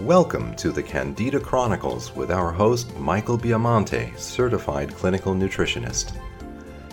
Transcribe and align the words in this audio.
Welcome 0.00 0.56
to 0.56 0.70
the 0.72 0.82
Candida 0.82 1.38
Chronicles 1.38 2.16
with 2.16 2.30
our 2.30 2.50
host, 2.50 2.96
Michael 2.96 3.36
Biamonte, 3.36 4.18
certified 4.18 4.94
clinical 4.94 5.34
nutritionist. 5.34 6.18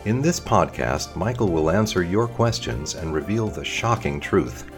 In 0.03 0.21
this 0.21 0.37
podcast, 0.37 1.15
Michael 1.15 1.47
will 1.47 1.71
answer 1.71 2.03
your 2.03 2.27
questions 2.27 2.95
and 2.95 3.13
reveal 3.13 3.47
the 3.47 3.63
shocking 3.63 4.19
truth 4.19 4.69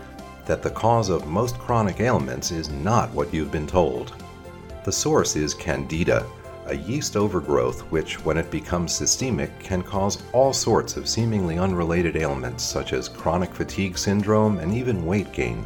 that 0.46 0.62
the 0.62 0.70
cause 0.70 1.10
of 1.10 1.26
most 1.26 1.58
chronic 1.58 2.00
ailments 2.00 2.52
is 2.52 2.70
not 2.70 3.10
what 3.10 3.34
you've 3.34 3.52
been 3.52 3.66
told. 3.66 4.14
The 4.86 4.92
source 4.92 5.36
is 5.36 5.56
Candida, 5.56 6.24
a 6.68 6.76
yeast 6.76 7.18
overgrowth 7.18 7.82
which, 7.92 8.24
when 8.24 8.38
it 8.38 8.52
becomes 8.52 8.94
systemic, 8.94 9.58
can 9.60 9.82
cause 9.82 10.22
all 10.32 10.54
sorts 10.54 10.96
of 10.96 11.10
seemingly 11.10 11.58
unrelated 11.58 12.16
ailments 12.16 12.64
such 12.64 12.94
as 12.94 13.10
chronic 13.10 13.54
fatigue 13.54 13.98
syndrome 13.98 14.60
and 14.60 14.76
even 14.76 15.08
weight 15.08 15.34
gain. 15.34 15.66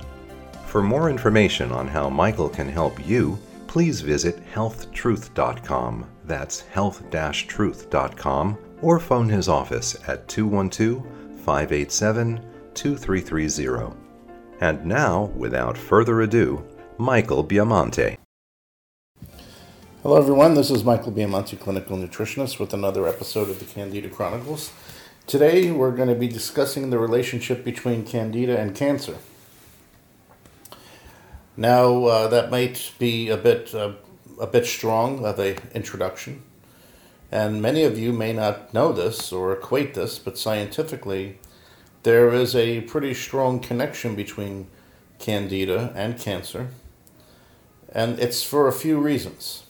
For 0.75 0.83
more 0.83 1.09
information 1.09 1.71
on 1.71 1.87
how 1.87 2.09
Michael 2.09 2.49
can 2.49 2.67
help 2.67 3.07
you, 3.07 3.39
please 3.65 4.01
visit 4.01 4.45
healthtruth.com. 4.53 6.05
That's 6.25 6.59
health 6.59 7.01
truth.com 7.47 8.57
or 8.81 8.99
phone 8.99 9.29
his 9.29 9.47
office 9.47 9.95
at 10.09 10.27
212 10.27 11.01
587 11.45 12.45
2330. 12.73 13.95
And 14.59 14.85
now, 14.85 15.31
without 15.37 15.77
further 15.77 16.23
ado, 16.23 16.61
Michael 16.97 17.45
Biamonte. 17.45 18.17
Hello, 20.03 20.17
everyone. 20.17 20.55
This 20.55 20.71
is 20.71 20.83
Michael 20.83 21.13
Biamonte, 21.13 21.57
clinical 21.57 21.95
nutritionist, 21.95 22.59
with 22.59 22.73
another 22.73 23.07
episode 23.07 23.49
of 23.49 23.59
the 23.59 23.65
Candida 23.65 24.09
Chronicles. 24.09 24.73
Today, 25.25 25.71
we're 25.71 25.95
going 25.95 26.09
to 26.09 26.15
be 26.15 26.27
discussing 26.27 26.89
the 26.89 26.99
relationship 26.99 27.63
between 27.63 28.05
Candida 28.05 28.59
and 28.59 28.75
cancer. 28.75 29.15
Now, 31.57 32.05
uh, 32.05 32.27
that 32.27 32.51
might 32.51 32.91
be 32.99 33.29
a 33.29 33.37
bit 33.37 33.73
uh, 33.73 33.93
a 34.39 34.47
bit 34.47 34.65
strong 34.65 35.23
of 35.23 35.39
a 35.39 35.55
introduction, 35.73 36.43
and 37.31 37.61
many 37.61 37.83
of 37.83 37.97
you 37.97 38.11
may 38.11 38.33
not 38.33 38.73
know 38.73 38.91
this 38.91 39.31
or 39.31 39.53
equate 39.53 39.93
this, 39.93 40.19
but 40.19 40.37
scientifically, 40.37 41.39
there 42.03 42.29
is 42.33 42.55
a 42.55 42.81
pretty 42.81 43.13
strong 43.13 43.61
connection 43.61 44.15
between 44.15 44.67
candida 45.17 45.93
and 45.95 46.19
cancer, 46.19 46.67
and 47.93 48.19
it's 48.19 48.43
for 48.43 48.67
a 48.67 48.73
few 48.73 48.99
reasons. 48.99 49.63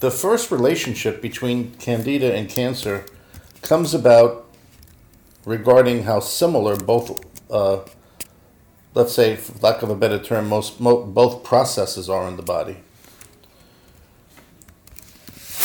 The 0.00 0.10
first 0.10 0.50
relationship 0.50 1.22
between 1.22 1.72
candida 1.76 2.34
and 2.34 2.48
cancer 2.48 3.06
comes 3.62 3.94
about 3.94 4.46
regarding 5.46 6.02
how 6.02 6.20
similar 6.20 6.76
both 6.76 7.24
uh, 7.50 7.80
let's 8.94 9.14
say, 9.14 9.36
for 9.36 9.58
lack 9.58 9.82
of 9.82 9.90
a 9.90 9.94
better 9.94 10.18
term, 10.18 10.48
most 10.48 10.80
mo- 10.80 11.04
both 11.04 11.44
processes 11.44 12.08
are 12.08 12.26
in 12.28 12.36
the 12.36 12.42
body. 12.42 12.78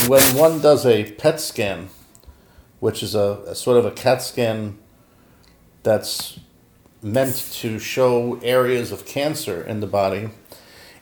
When 0.08 0.36
one 0.36 0.62
does 0.62 0.86
a 0.86 1.12
PET 1.14 1.40
scan, 1.40 1.90
which 2.80 3.02
is 3.02 3.16
a, 3.16 3.42
a 3.48 3.56
sort 3.56 3.78
of 3.78 3.86
a 3.86 3.92
CAT 3.92 4.22
scan 4.22 4.78
that's 5.84 6.40
meant 7.02 7.36
to 7.54 7.80
show 7.80 8.40
areas 8.44 8.92
of 8.92 9.06
cancer 9.06 9.64
in 9.64 9.80
the 9.80 9.88
body, 9.88 10.30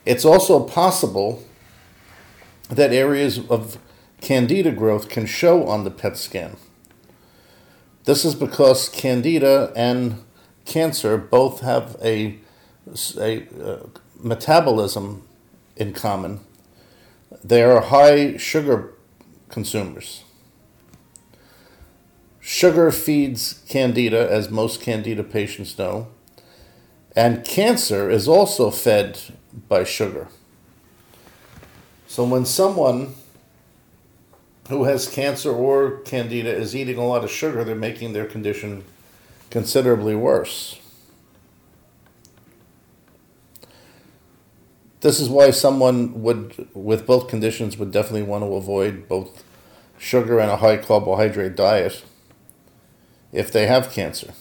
it's 0.06 0.24
also 0.24 0.64
possible 0.64 1.42
that 2.68 2.92
areas 2.92 3.38
of 3.50 3.78
candida 4.20 4.70
growth 4.70 5.08
can 5.08 5.26
show 5.26 5.66
on 5.66 5.84
the 5.84 5.90
PET 5.90 6.16
scan. 6.16 6.56
This 8.04 8.24
is 8.24 8.34
because 8.34 8.88
candida 8.88 9.72
and 9.76 10.23
cancer 10.64 11.16
both 11.16 11.60
have 11.60 11.96
a, 12.02 12.38
a 13.18 13.46
uh, 13.62 13.86
metabolism 14.18 15.26
in 15.76 15.92
common. 15.92 16.40
They 17.42 17.62
are 17.62 17.80
high 17.80 18.36
sugar 18.36 18.94
consumers. 19.48 20.24
Sugar 22.40 22.90
feeds 22.90 23.62
candida, 23.68 24.30
as 24.30 24.50
most 24.50 24.80
candida 24.80 25.24
patients 25.24 25.78
know, 25.78 26.08
and 27.16 27.44
cancer 27.44 28.10
is 28.10 28.28
also 28.28 28.70
fed 28.70 29.18
by 29.68 29.84
sugar. 29.84 30.28
So 32.06 32.24
when 32.24 32.44
someone 32.44 33.14
who 34.68 34.84
has 34.84 35.08
cancer 35.08 35.52
or 35.52 35.98
candida 36.00 36.50
is 36.50 36.74
eating 36.74 36.96
a 36.96 37.06
lot 37.06 37.24
of 37.24 37.30
sugar, 37.30 37.64
they're 37.64 37.74
making 37.74 38.12
their 38.12 38.26
condition 38.26 38.84
considerably 39.54 40.16
worse. 40.16 40.80
This 45.00 45.20
is 45.20 45.28
why 45.28 45.52
someone 45.52 46.24
would, 46.24 46.66
with 46.74 47.06
both 47.06 47.28
conditions, 47.28 47.78
would 47.78 47.92
definitely 47.92 48.24
want 48.24 48.42
to 48.42 48.52
avoid 48.52 49.06
both 49.06 49.44
sugar 49.96 50.40
and 50.40 50.50
a 50.50 50.56
high 50.56 50.78
carbohydrate 50.78 51.54
diet 51.54 52.02
if 53.30 53.52
they 53.52 53.68
have 53.68 53.92
cancer. 53.92 54.34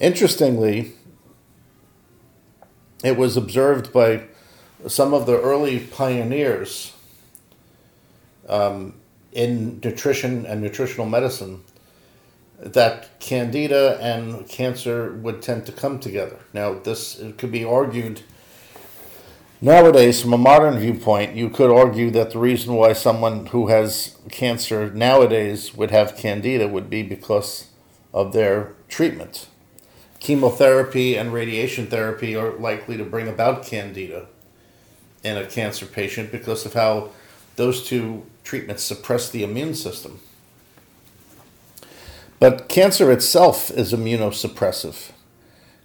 Interestingly, 0.00 0.94
it 3.04 3.16
was 3.16 3.36
observed 3.36 3.92
by 3.92 4.24
some 4.88 5.14
of 5.14 5.26
the 5.26 5.40
early 5.40 5.78
pioneers 5.78 6.94
um, 8.48 8.94
in 9.32 9.80
nutrition 9.82 10.46
and 10.46 10.60
nutritional 10.60 11.06
medicine 11.06 11.62
that 12.58 13.18
candida 13.18 13.98
and 14.00 14.48
cancer 14.48 15.12
would 15.14 15.42
tend 15.42 15.66
to 15.66 15.72
come 15.72 15.98
together. 15.98 16.38
Now, 16.52 16.74
this 16.74 17.20
could 17.36 17.50
be 17.50 17.64
argued 17.64 18.22
nowadays 19.60 20.22
from 20.22 20.32
a 20.32 20.38
modern 20.38 20.78
viewpoint. 20.78 21.34
You 21.34 21.48
could 21.48 21.70
argue 21.70 22.10
that 22.12 22.30
the 22.30 22.38
reason 22.38 22.74
why 22.74 22.92
someone 22.92 23.46
who 23.46 23.66
has 23.66 24.16
cancer 24.30 24.90
nowadays 24.92 25.74
would 25.74 25.90
have 25.90 26.16
candida 26.16 26.68
would 26.68 26.88
be 26.88 27.02
because 27.02 27.68
of 28.14 28.32
their 28.32 28.74
treatment. 28.88 29.48
Chemotherapy 30.20 31.16
and 31.16 31.32
radiation 31.32 31.88
therapy 31.88 32.36
are 32.36 32.52
likely 32.52 32.96
to 32.96 33.04
bring 33.04 33.26
about 33.26 33.64
candida 33.64 34.28
in 35.24 35.36
a 35.36 35.46
cancer 35.46 35.86
patient 35.86 36.30
because 36.30 36.64
of 36.64 36.74
how 36.74 37.10
those 37.56 37.84
two 37.84 38.24
treatments 38.44 38.82
suppress 38.82 39.30
the 39.30 39.42
immune 39.42 39.74
system. 39.74 40.20
But 42.38 42.68
cancer 42.68 43.12
itself 43.12 43.70
is 43.70 43.92
immunosuppressive. 43.92 45.12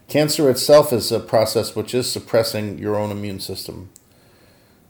Cancer 0.08 0.50
itself 0.50 0.92
is 0.92 1.12
a 1.12 1.20
process 1.20 1.76
which 1.76 1.94
is 1.94 2.10
suppressing 2.10 2.80
your 2.80 2.96
own 2.96 3.12
immune 3.12 3.40
system, 3.40 3.90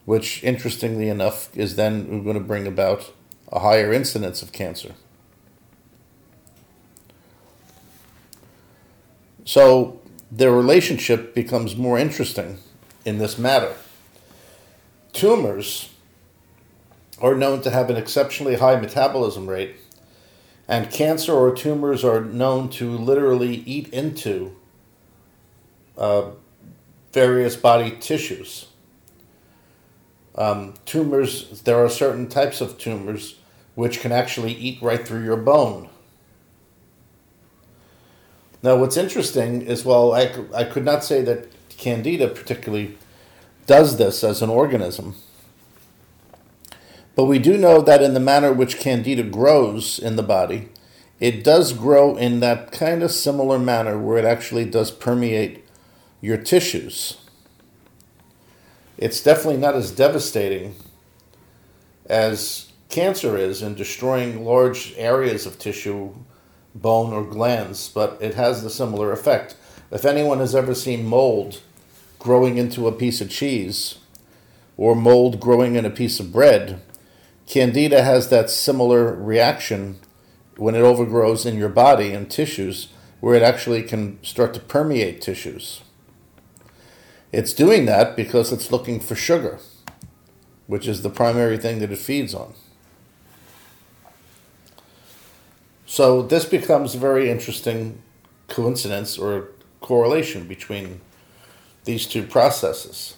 which, 0.05 0.43
interestingly 0.43 1.09
enough, 1.09 1.55
is 1.57 1.75
then 1.75 2.23
going 2.23 2.37
to 2.37 2.43
bring 2.43 2.67
about 2.67 3.11
a 3.51 3.59
higher 3.59 3.91
incidence 3.91 4.41
of 4.41 4.51
cancer. 4.51 4.93
So 9.43 9.99
the 10.31 10.51
relationship 10.51 11.33
becomes 11.33 11.75
more 11.75 11.97
interesting 11.97 12.59
in 13.05 13.17
this 13.17 13.37
matter. 13.37 13.73
Tumors 15.13 15.89
are 17.21 17.35
known 17.35 17.61
to 17.61 17.71
have 17.71 17.89
an 17.89 17.97
exceptionally 17.97 18.55
high 18.55 18.79
metabolism 18.79 19.49
rate, 19.49 19.75
and 20.67 20.91
cancer 20.91 21.33
or 21.33 21.55
tumors 21.55 22.03
are 22.03 22.21
known 22.21 22.69
to 22.69 22.91
literally 22.97 23.55
eat 23.65 23.87
into 23.89 24.55
uh, 25.97 26.31
various 27.11 27.55
body 27.55 27.91
tissues. 27.99 28.67
Um, 30.35 30.75
tumors, 30.85 31.61
there 31.61 31.83
are 31.83 31.89
certain 31.89 32.27
types 32.27 32.61
of 32.61 32.77
tumors 32.77 33.39
which 33.73 34.01
can 34.01 34.11
actually 34.11 34.53
eat 34.53 34.81
right 34.81 35.07
through 35.07 35.23
your 35.23 35.37
bone. 35.37 35.89
Now, 38.61 38.75
what's 38.75 38.97
interesting 38.97 39.61
is, 39.61 39.85
well, 39.85 40.13
I, 40.13 40.33
I 40.53 40.63
could 40.63 40.83
not 40.83 41.03
say 41.03 41.21
that 41.21 41.47
Candida 41.69 42.27
particularly 42.27 42.97
does 43.65 43.97
this 43.97 44.23
as 44.23 44.41
an 44.41 44.49
organism 44.49 45.15
but 47.17 47.25
we 47.25 47.39
do 47.39 47.57
know 47.57 47.81
that 47.81 48.03
in 48.03 48.13
the 48.13 48.19
manner 48.19 48.53
which 48.53 48.77
candida 48.77 49.23
grows 49.23 49.97
in 49.97 50.17
the 50.17 50.23
body, 50.23 50.69
it 51.19 51.43
does 51.43 51.73
grow 51.73 52.15
in 52.15 52.41
that 52.41 52.71
kind 52.71 53.01
of 53.01 53.11
similar 53.11 53.57
manner 53.57 53.97
where 53.97 54.19
it 54.19 54.23
actually 54.23 54.65
does 54.65 54.91
permeate 54.91 55.65
your 56.21 56.37
tissues. 56.37 57.17
It's 58.99 59.23
definitely 59.23 59.59
not 59.59 59.73
as 59.73 59.89
devastating 59.89 60.75
as 62.05 62.71
cancer 62.89 63.35
is 63.35 63.63
in 63.63 63.73
destroying 63.73 64.45
large 64.45 64.93
areas 64.95 65.47
of 65.47 65.57
tissue, 65.57 66.13
bone, 66.75 67.13
or 67.13 67.23
glands, 67.23 67.89
but 67.89 68.21
it 68.21 68.35
has 68.35 68.61
the 68.61 68.69
similar 68.69 69.11
effect. 69.11 69.55
If 69.89 70.05
anyone 70.05 70.37
has 70.37 70.53
ever 70.53 70.75
seen 70.75 71.03
mold 71.03 71.61
growing 72.19 72.59
into 72.59 72.87
a 72.87 72.91
piece 72.91 73.21
of 73.21 73.31
cheese 73.31 73.97
or 74.77 74.95
mold 74.95 75.39
growing 75.39 75.75
in 75.75 75.83
a 75.83 75.89
piece 75.89 76.19
of 76.19 76.31
bread, 76.31 76.79
Candida 77.47 78.03
has 78.03 78.29
that 78.29 78.49
similar 78.49 79.13
reaction 79.13 79.99
when 80.57 80.75
it 80.75 80.81
overgrows 80.81 81.45
in 81.45 81.57
your 81.57 81.69
body 81.69 82.13
and 82.13 82.29
tissues 82.29 82.89
where 83.19 83.35
it 83.35 83.41
actually 83.41 83.81
can 83.83 84.21
start 84.23 84.53
to 84.53 84.59
permeate 84.59 85.21
tissues. 85.21 85.81
It's 87.31 87.53
doing 87.53 87.85
that 87.85 88.15
because 88.15 88.51
it's 88.51 88.71
looking 88.71 88.99
for 88.99 89.15
sugar, 89.15 89.59
which 90.67 90.87
is 90.87 91.01
the 91.01 91.09
primary 91.09 91.57
thing 91.57 91.79
that 91.79 91.91
it 91.91 91.99
feeds 91.99 92.33
on. 92.33 92.53
So 95.85 96.21
this 96.21 96.45
becomes 96.45 96.95
a 96.95 96.99
very 96.99 97.29
interesting 97.29 98.01
coincidence 98.47 99.17
or 99.17 99.49
correlation 99.81 100.47
between 100.47 101.01
these 101.85 102.05
two 102.05 102.23
processes. 102.23 103.16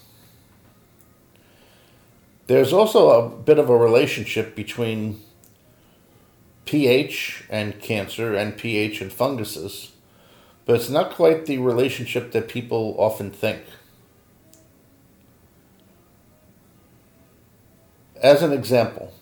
There's 2.50 2.74
also 2.74 3.10
a 3.12 3.30
bit 3.30 3.60
of 3.60 3.70
a 3.70 3.78
relationship 3.78 4.56
between 4.56 5.22
pH 6.66 7.44
and 7.48 7.80
cancer 7.80 8.34
and 8.34 8.58
pH 8.58 9.02
and 9.02 9.14
funguses, 9.14 9.92
but 10.66 10.76
it's 10.76 10.90
not 10.90 11.14
quite 11.14 11.46
the 11.46 11.60
relationship 11.60 12.32
that 12.32 12.48
people 12.48 12.96
often 12.98 13.30
think. 13.30 13.62
As 18.16 18.42
an 18.42 18.52
example, 18.52 19.14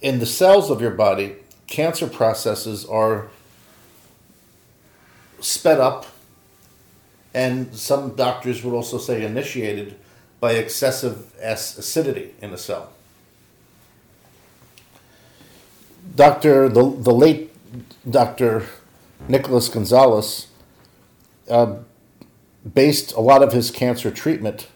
in 0.00 0.20
the 0.20 0.26
cells 0.26 0.70
of 0.70 0.80
your 0.80 0.92
body, 0.92 1.36
cancer 1.66 2.06
processes 2.06 2.86
are 2.86 3.28
sped 5.40 5.78
up, 5.78 6.06
and 7.34 7.76
some 7.76 8.16
doctors 8.16 8.64
would 8.64 8.72
also 8.72 8.96
say 8.96 9.26
initiated 9.26 9.98
by 10.44 10.52
excessive 10.52 11.32
acidity 11.40 12.34
in 12.42 12.52
a 12.52 12.58
cell. 12.58 12.92
Dr. 16.14 16.68
the, 16.68 16.82
the 16.82 17.14
late 17.14 17.50
Dr. 18.10 18.66
Nicholas 19.26 19.70
Gonzalez 19.70 20.48
uh, 21.48 21.76
based 22.74 23.14
a 23.14 23.20
lot 23.20 23.42
of 23.42 23.54
his 23.54 23.70
cancer 23.70 24.10
treatment 24.10 24.68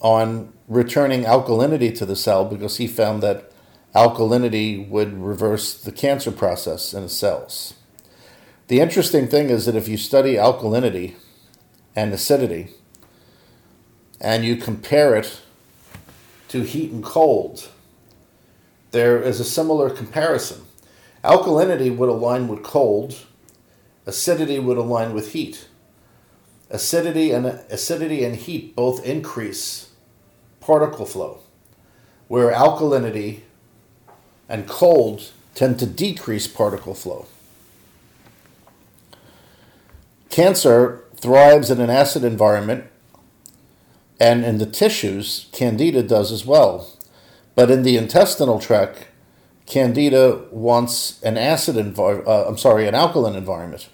on 0.00 0.52
returning 0.68 1.24
alkalinity 1.24 1.92
to 1.98 2.06
the 2.06 2.14
cell 2.14 2.44
because 2.44 2.76
he 2.76 2.86
found 2.86 3.24
that 3.24 3.50
alkalinity 3.92 4.88
would 4.88 5.20
reverse 5.20 5.74
the 5.82 5.90
cancer 5.90 6.30
process 6.30 6.94
in 6.94 7.02
the 7.02 7.08
cells. 7.08 7.74
The 8.68 8.78
interesting 8.78 9.26
thing 9.26 9.50
is 9.50 9.66
that 9.66 9.74
if 9.74 9.88
you 9.88 9.96
study 9.96 10.34
alkalinity 10.34 11.16
and 11.96 12.12
acidity 12.12 12.68
and 14.20 14.44
you 14.44 14.56
compare 14.56 15.16
it 15.16 15.40
to 16.48 16.62
heat 16.62 16.90
and 16.90 17.02
cold, 17.02 17.68
there 18.90 19.22
is 19.22 19.40
a 19.40 19.44
similar 19.44 19.88
comparison. 19.88 20.62
Alkalinity 21.24 21.94
would 21.94 22.08
align 22.08 22.48
with 22.48 22.62
cold, 22.62 23.24
acidity 24.06 24.58
would 24.58 24.76
align 24.76 25.14
with 25.14 25.32
heat. 25.32 25.68
Acidity 26.70 27.32
and 27.32 27.46
acidity 27.46 28.24
and 28.24 28.36
heat 28.36 28.76
both 28.76 29.04
increase 29.04 29.90
particle 30.60 31.06
flow, 31.06 31.40
where 32.28 32.52
alkalinity 32.52 33.40
and 34.48 34.68
cold 34.68 35.30
tend 35.54 35.78
to 35.78 35.86
decrease 35.86 36.46
particle 36.46 36.94
flow. 36.94 37.26
Cancer 40.28 41.04
thrives 41.16 41.70
in 41.70 41.80
an 41.80 41.90
acid 41.90 42.24
environment, 42.24 42.84
and 44.20 44.44
in 44.44 44.58
the 44.58 44.66
tissues, 44.66 45.48
candida 45.52 46.02
does 46.02 46.30
as 46.30 46.44
well. 46.44 46.96
But 47.54 47.70
in 47.70 47.82
the 47.82 47.96
intestinal 47.96 48.60
tract, 48.60 49.08
candida 49.66 50.44
wants 50.50 51.20
an 51.22 51.36
acid 51.36 51.76
environment, 51.76 52.28
uh, 52.28 52.46
I'm 52.46 52.58
sorry, 52.58 52.86
an 52.86 52.94
alkaline 52.94 53.34
environment. 53.34 53.88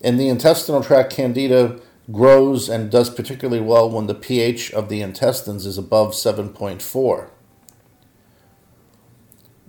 In 0.00 0.16
the 0.16 0.28
intestinal 0.28 0.82
tract, 0.82 1.12
candida 1.12 1.80
grows 2.10 2.68
and 2.68 2.90
does 2.90 3.10
particularly 3.10 3.60
well 3.60 3.90
when 3.90 4.06
the 4.06 4.14
pH 4.14 4.72
of 4.72 4.88
the 4.88 5.02
intestines 5.02 5.66
is 5.66 5.76
above 5.76 6.12
7.4 6.12 7.28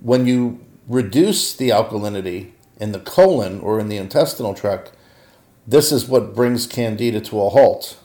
when 0.04 0.27
you 0.27 0.60
reduce 0.88 1.56
the 1.56 1.69
alkalinity 1.69 2.51
in 2.77 2.92
the 2.92 3.00
colon 3.00 3.62
or 3.62 3.80
in 3.80 3.88
the 3.88 3.98
intestinal 3.98 4.54
tract, 4.54 4.92
this 5.65 5.94
is 5.94 6.07
what 6.07 6.36
brings 6.36 6.68
candida 6.68 7.21
to 7.21 7.42
a 7.42 7.50
halt. 7.50 7.98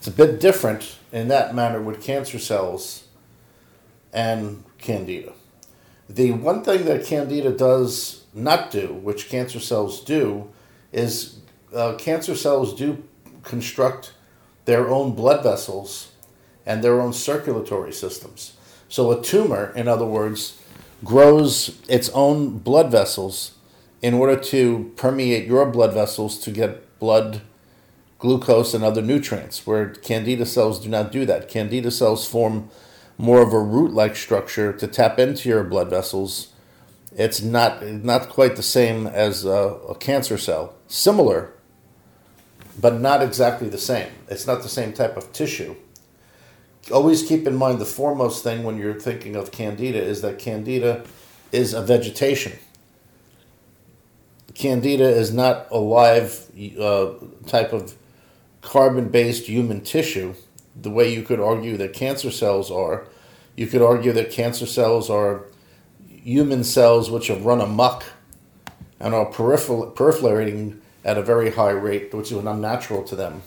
It's 0.00 0.08
a 0.08 0.12
bit 0.12 0.40
different 0.40 0.96
in 1.12 1.28
that 1.28 1.54
manner 1.54 1.78
with 1.78 2.02
cancer 2.02 2.38
cells 2.38 3.04
and 4.14 4.64
candida. 4.78 5.34
The 6.08 6.32
one 6.32 6.64
thing 6.64 6.86
that 6.86 7.04
candida 7.04 7.50
does 7.52 8.24
not 8.32 8.70
do, 8.70 8.94
which 8.94 9.28
cancer 9.28 9.60
cells 9.60 10.00
do, 10.00 10.48
is 10.90 11.40
uh, 11.74 11.96
cancer 11.98 12.34
cells 12.34 12.74
do 12.74 13.04
construct 13.42 14.14
their 14.64 14.88
own 14.88 15.14
blood 15.14 15.42
vessels 15.42 16.12
and 16.64 16.82
their 16.82 16.98
own 16.98 17.12
circulatory 17.12 17.92
systems. 17.92 18.54
So 18.88 19.10
a 19.10 19.22
tumor, 19.22 19.70
in 19.76 19.86
other 19.86 20.06
words, 20.06 20.62
grows 21.04 21.78
its 21.90 22.08
own 22.14 22.56
blood 22.56 22.90
vessels 22.90 23.52
in 24.00 24.14
order 24.14 24.36
to 24.36 24.92
permeate 24.96 25.46
your 25.46 25.66
blood 25.66 25.92
vessels 25.92 26.38
to 26.38 26.50
get 26.50 26.98
blood, 26.98 27.42
glucose, 28.20 28.74
and 28.74 28.84
other 28.84 29.02
nutrients, 29.02 29.66
where 29.66 29.90
candida 29.90 30.46
cells 30.46 30.80
do 30.80 30.88
not 30.88 31.10
do 31.10 31.26
that. 31.26 31.48
Candida 31.48 31.90
cells 31.90 32.26
form 32.26 32.70
more 33.18 33.42
of 33.42 33.52
a 33.52 33.60
root 33.60 33.92
like 33.92 34.14
structure 34.14 34.72
to 34.72 34.86
tap 34.86 35.18
into 35.18 35.48
your 35.48 35.64
blood 35.64 35.90
vessels. 35.90 36.52
It's 37.16 37.42
not, 37.42 37.84
not 37.84 38.28
quite 38.28 38.56
the 38.56 38.62
same 38.62 39.06
as 39.06 39.44
a, 39.44 39.78
a 39.88 39.94
cancer 39.96 40.38
cell. 40.38 40.74
Similar, 40.86 41.52
but 42.80 43.00
not 43.00 43.22
exactly 43.22 43.68
the 43.68 43.78
same. 43.78 44.12
It's 44.28 44.46
not 44.46 44.62
the 44.62 44.68
same 44.68 44.92
type 44.92 45.16
of 45.16 45.32
tissue 45.32 45.74
always 46.92 47.22
keep 47.22 47.46
in 47.46 47.54
mind 47.56 47.78
the 47.78 47.86
foremost 47.86 48.42
thing 48.42 48.62
when 48.64 48.78
you're 48.78 48.98
thinking 48.98 49.36
of 49.36 49.52
candida 49.52 50.02
is 50.02 50.22
that 50.22 50.38
candida 50.38 51.04
is 51.52 51.74
a 51.74 51.82
vegetation. 51.82 52.52
Candida 54.54 55.08
is 55.08 55.32
not 55.32 55.66
a 55.70 55.78
live 55.78 56.50
uh, 56.78 57.12
type 57.46 57.72
of 57.72 57.94
carbon 58.60 59.08
based 59.08 59.46
human 59.46 59.80
tissue, 59.80 60.34
the 60.80 60.90
way 60.90 61.12
you 61.12 61.22
could 61.22 61.40
argue 61.40 61.76
that 61.76 61.92
cancer 61.92 62.30
cells 62.30 62.70
are. 62.70 63.06
You 63.56 63.66
could 63.66 63.82
argue 63.82 64.12
that 64.12 64.30
cancer 64.30 64.66
cells 64.66 65.10
are 65.10 65.44
human 66.08 66.64
cells 66.64 67.10
which 67.10 67.28
have 67.28 67.44
run 67.44 67.60
amok 67.60 68.04
and 68.98 69.14
are 69.14 69.26
proliferating 69.26 70.80
at 71.04 71.18
a 71.18 71.22
very 71.22 71.50
high 71.50 71.70
rate, 71.70 72.12
which 72.14 72.30
is 72.30 72.38
unnatural 72.38 73.02
to 73.04 73.16
them 73.16 73.42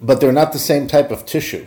but 0.00 0.20
they're 0.20 0.32
not 0.32 0.52
the 0.52 0.58
same 0.58 0.86
type 0.86 1.10
of 1.10 1.26
tissue. 1.26 1.66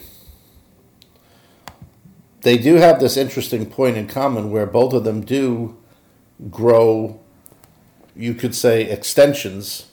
They 2.42 2.58
do 2.58 2.76
have 2.76 3.00
this 3.00 3.16
interesting 3.16 3.66
point 3.66 3.96
in 3.96 4.08
common 4.08 4.52
where 4.52 4.66
both 4.66 4.94
of 4.94 5.04
them 5.04 5.22
do 5.22 5.78
grow, 6.50 7.20
you 8.16 8.34
could 8.34 8.56
say, 8.56 8.84
extensions, 8.90 9.86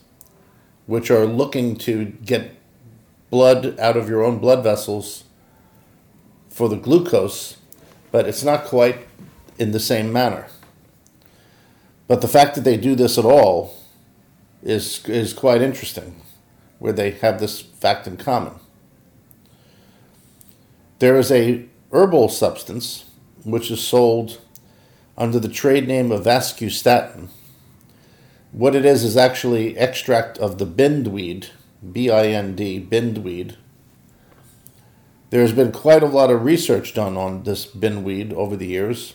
which 0.87 1.11
are 1.11 1.27
looking 1.27 1.77
to 1.77 2.07
get 2.25 2.57
blood 3.31 3.79
out 3.79 3.97
of 3.97 4.09
your 4.09 4.25
own 4.25 4.39
blood 4.39 4.63
vessels 4.63 5.25
for 6.49 6.69
the 6.69 6.77
glucose, 6.77 7.57
but 8.11 8.27
it's 8.27 8.43
not 8.43 8.65
quite 8.65 9.07
in 9.59 9.73
the 9.73 9.81
same 9.81 10.13
manner. 10.13 10.47
But 12.09 12.23
the 12.23 12.29
fact 12.29 12.57
that 12.57 12.65
they 12.65 12.77
do 12.77 12.95
this 12.97 13.17
at 13.19 13.25
all 13.25 13.77
is, 14.63 15.07
is 15.07 15.33
quite 15.33 15.63
interesting 15.63 16.21
where 16.81 16.93
they 16.93 17.13
have 17.13 17.39
this 17.39 17.61
fact 17.61 18.07
in 18.07 18.17
common. 18.17 18.55
There 20.99 21.17
is 21.17 21.31
a 21.31 21.67
herbal 21.93 22.29
substance 22.31 23.05
which 23.45 23.71
is 23.71 23.81
sold 23.81 24.41
under 25.17 25.39
the 25.39 25.49
trade 25.49 25.87
name 25.87 26.11
of 26.11 26.25
vascustatin. 26.25 27.29
What 28.52 28.75
it 28.75 28.85
is 28.85 29.04
is 29.04 29.16
actually 29.16 29.78
extract 29.78 30.37
of 30.38 30.59
the 30.59 30.66
bindweed, 30.66 31.49
B 31.92 32.11
I 32.11 32.26
N 32.26 32.57
D, 32.57 32.78
bindweed. 32.78 33.57
There 35.30 35.42
has 35.42 35.52
been 35.52 35.71
quite 35.71 36.02
a 36.02 36.07
lot 36.07 36.30
of 36.30 36.45
research 36.45 36.92
done 36.92 37.16
on 37.16 37.45
this 37.45 37.64
bindweed 37.64 38.33
over 38.33 38.57
the 38.57 38.66
years, 38.66 39.14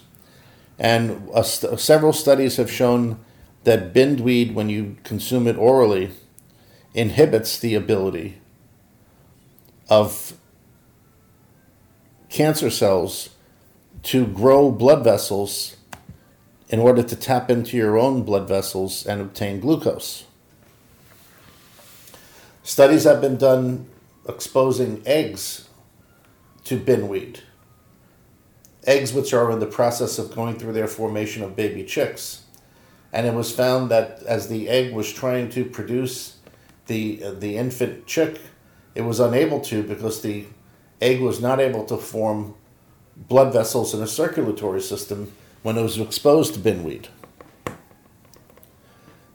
and 0.79 1.29
st- 1.43 1.79
several 1.79 2.13
studies 2.13 2.55
have 2.55 2.71
shown 2.71 3.19
that 3.65 3.93
bindweed, 3.93 4.55
when 4.55 4.69
you 4.69 4.95
consume 5.03 5.47
it 5.47 5.57
orally, 5.57 6.11
inhibits 6.93 7.59
the 7.59 7.75
ability 7.75 8.41
of 9.89 10.37
cancer 12.29 12.69
cells 12.69 13.31
to 14.03 14.25
grow 14.25 14.71
blood 14.71 15.03
vessels 15.03 15.75
in 16.69 16.79
order 16.79 17.03
to 17.03 17.15
tap 17.15 17.49
into 17.49 17.77
your 17.77 17.97
own 17.97 18.23
blood 18.23 18.47
vessels 18.47 19.05
and 19.05 19.21
obtain 19.21 19.59
glucose. 19.59 20.25
Studies 22.63 23.03
have 23.03 23.21
been 23.21 23.37
done 23.37 23.87
exposing 24.27 25.03
eggs 25.05 25.69
to 26.63 26.79
bindweed. 26.79 27.41
eggs 28.87 29.13
which 29.13 29.33
are 29.33 29.51
in 29.51 29.59
the 29.59 29.65
process 29.65 30.19
of 30.19 30.35
going 30.35 30.57
through 30.57 30.73
their 30.73 30.87
formation 30.87 31.43
of 31.43 31.55
baby 31.55 31.83
chicks. 31.83 32.43
And 33.11 33.25
it 33.25 33.33
was 33.33 33.51
found 33.51 33.89
that 33.89 34.21
as 34.23 34.47
the 34.47 34.69
egg 34.69 34.93
was 34.93 35.11
trying 35.11 35.49
to 35.51 35.65
produce 35.65 36.37
the, 36.87 37.23
uh, 37.23 37.31
the 37.31 37.57
infant 37.57 38.05
chick, 38.05 38.39
it 38.93 39.01
was 39.01 39.19
unable 39.19 39.59
to 39.61 39.83
because 39.83 40.21
the 40.21 40.45
egg 41.01 41.21
was 41.21 41.41
not 41.41 41.59
able 41.59 41.85
to 41.85 41.97
form 41.97 42.55
blood 43.15 43.53
vessels 43.53 43.93
in 43.93 44.01
a 44.01 44.07
circulatory 44.07 44.81
system 44.81 45.31
when 45.65 45.79
it 45.79 45.81
was 45.81 45.97
exposed 45.97 46.53
to 46.53 46.59
bindweed. 46.59 47.07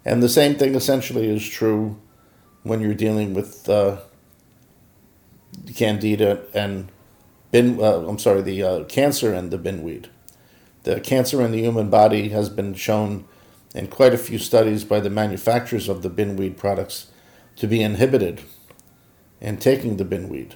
And 0.05 0.23
the 0.23 0.29
same 0.29 0.55
thing 0.55 0.77
essentially 0.77 1.29
is 1.29 1.45
true 1.49 2.01
when 2.63 2.81
you're 2.81 2.95
dealing 2.95 3.35
with 3.35 3.69
uh, 3.69 3.97
candida 5.75 6.45
and 6.55 6.93
bin. 7.51 7.83
Uh, 7.83 8.07
I'm 8.07 8.21
sorry, 8.21 8.43
the 8.43 8.63
uh, 8.63 8.85
cancer 8.85 9.35
and 9.35 9.51
the 9.51 9.59
bindweed. 9.59 10.09
The 10.85 11.01
cancer 11.01 11.43
in 11.43 11.51
the 11.51 11.63
human 11.63 11.91
body 11.91 12.29
has 12.29 12.49
been 12.49 12.75
shown 12.75 13.25
in 13.75 13.89
quite 13.89 14.15
a 14.15 14.19
few 14.19 14.39
studies 14.39 14.85
by 14.85 15.01
the 15.01 15.11
manufacturers 15.11 15.89
of 15.89 16.03
the 16.03 16.09
bindweed 16.09 16.57
products 16.57 17.09
to 17.57 17.67
be 17.67 17.83
inhibited 17.83 18.43
in 19.41 19.57
taking 19.57 19.97
the 19.97 20.05
bindweed. 20.05 20.55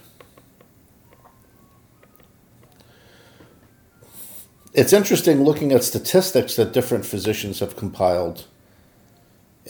It's 4.75 4.93
interesting 4.93 5.45
looking 5.45 5.71
at 5.71 5.85
statistics 5.85 6.57
that 6.57 6.73
different 6.73 7.07
physicians 7.07 7.61
have 7.61 7.77
compiled 7.77 8.49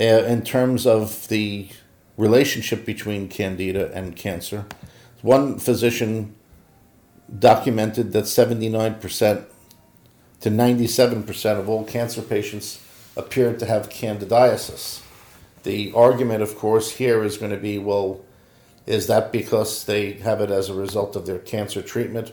uh, 0.01 0.05
in 0.05 0.41
terms 0.41 0.87
of 0.87 1.29
the 1.29 1.69
relationship 2.17 2.87
between 2.87 3.29
candida 3.29 3.93
and 3.93 4.17
cancer. 4.17 4.65
One 5.21 5.59
physician 5.59 6.35
documented 7.39 8.13
that 8.13 8.25
79% 8.25 9.45
to 10.41 10.51
97% 10.51 11.61
of 11.61 11.69
all 11.69 11.85
cancer 11.85 12.23
patients 12.23 12.83
appeared 13.15 13.59
to 13.59 13.67
have 13.67 13.91
candidiasis. 13.91 15.03
The 15.65 15.93
argument, 15.93 16.43
of 16.43 16.57
course, 16.57 16.93
here 16.93 17.23
is 17.23 17.37
going 17.37 17.51
to 17.51 17.59
be 17.59 17.77
well, 17.77 18.25
is 18.87 19.07
that 19.09 19.33
because 19.33 19.85
they 19.85 20.15
have 20.15 20.41
it 20.41 20.51
as 20.51 20.71
a 20.71 20.75
result 20.75 21.15
of 21.15 21.27
their 21.27 21.39
cancer 21.39 21.83
treatment, 21.83 22.33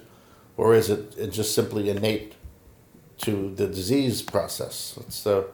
or 0.56 0.74
is 0.74 0.90
it 0.90 1.32
just 1.32 1.54
simply 1.54 1.90
innate 1.90 2.36
to 3.22 3.54
the 3.56 3.68
disease 3.68 4.22
process? 4.22 4.98
It's 5.01 5.24
the, 5.24 5.48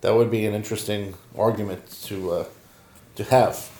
that 0.00 0.14
would 0.14 0.30
be 0.30 0.46
an 0.46 0.54
interesting 0.54 1.14
argument 1.36 1.90
to, 2.04 2.30
uh, 2.30 2.44
to 3.16 3.24
have. 3.24 3.70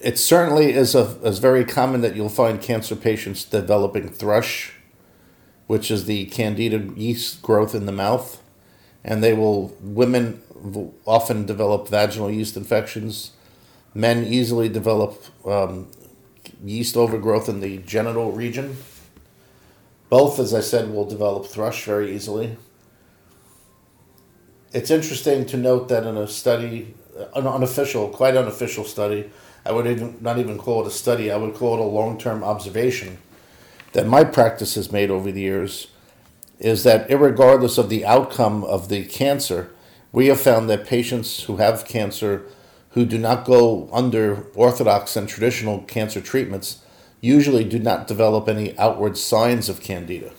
It 0.00 0.18
certainly 0.18 0.72
is, 0.72 0.94
a, 0.94 1.18
is 1.24 1.38
very 1.38 1.64
common 1.64 2.02
that 2.02 2.14
you'll 2.14 2.28
find 2.28 2.62
cancer 2.62 2.94
patients 2.94 3.44
developing 3.44 4.08
thrush, 4.08 4.72
which 5.66 5.90
is 5.90 6.04
the 6.04 6.26
candida 6.26 6.78
yeast 6.96 7.42
growth 7.42 7.74
in 7.74 7.86
the 7.86 7.92
mouth. 7.92 8.42
And 9.04 9.22
they 9.22 9.32
will, 9.32 9.76
women 9.80 10.40
often 11.04 11.46
develop 11.46 11.88
vaginal 11.88 12.30
yeast 12.30 12.56
infections. 12.56 13.32
Men 13.94 14.24
easily 14.24 14.68
develop 14.68 15.22
um, 15.44 15.88
yeast 16.64 16.96
overgrowth 16.96 17.48
in 17.48 17.60
the 17.60 17.78
genital 17.78 18.32
region. 18.32 18.76
Both, 20.08 20.38
as 20.38 20.54
I 20.54 20.60
said, 20.60 20.90
will 20.90 21.04
develop 21.04 21.46
thrush 21.46 21.84
very 21.84 22.14
easily. 22.14 22.56
It's 24.72 24.90
interesting 24.90 25.46
to 25.46 25.56
note 25.56 25.88
that 25.88 26.04
in 26.04 26.16
a 26.16 26.26
study, 26.26 26.94
an 27.34 27.46
unofficial, 27.46 28.08
quite 28.08 28.36
unofficial 28.36 28.84
study, 28.84 29.30
I 29.64 29.72
would 29.72 29.86
even, 29.86 30.18
not 30.20 30.38
even 30.38 30.56
call 30.56 30.82
it 30.82 30.86
a 30.86 30.90
study, 30.90 31.30
I 31.30 31.36
would 31.36 31.54
call 31.54 31.74
it 31.74 31.80
a 31.80 31.84
long 31.84 32.18
term 32.18 32.42
observation 32.42 33.18
that 33.92 34.06
my 34.06 34.24
practice 34.24 34.74
has 34.74 34.92
made 34.92 35.10
over 35.10 35.32
the 35.32 35.40
years 35.40 35.88
is 36.58 36.84
that, 36.84 37.08
regardless 37.10 37.78
of 37.78 37.88
the 37.88 38.04
outcome 38.04 38.64
of 38.64 38.88
the 38.88 39.04
cancer, 39.04 39.70
we 40.12 40.26
have 40.26 40.40
found 40.40 40.68
that 40.68 40.86
patients 40.86 41.44
who 41.44 41.56
have 41.56 41.86
cancer 41.86 42.44
who 42.90 43.04
do 43.04 43.18
not 43.18 43.44
go 43.44 43.88
under 43.92 44.46
orthodox 44.54 45.16
and 45.16 45.28
traditional 45.28 45.80
cancer 45.82 46.20
treatments 46.20 46.82
usually 47.20 47.64
do 47.64 47.78
not 47.78 48.06
develop 48.06 48.48
any 48.48 48.76
outward 48.78 49.16
signs 49.16 49.68
of 49.68 49.80
candida, 49.80 50.32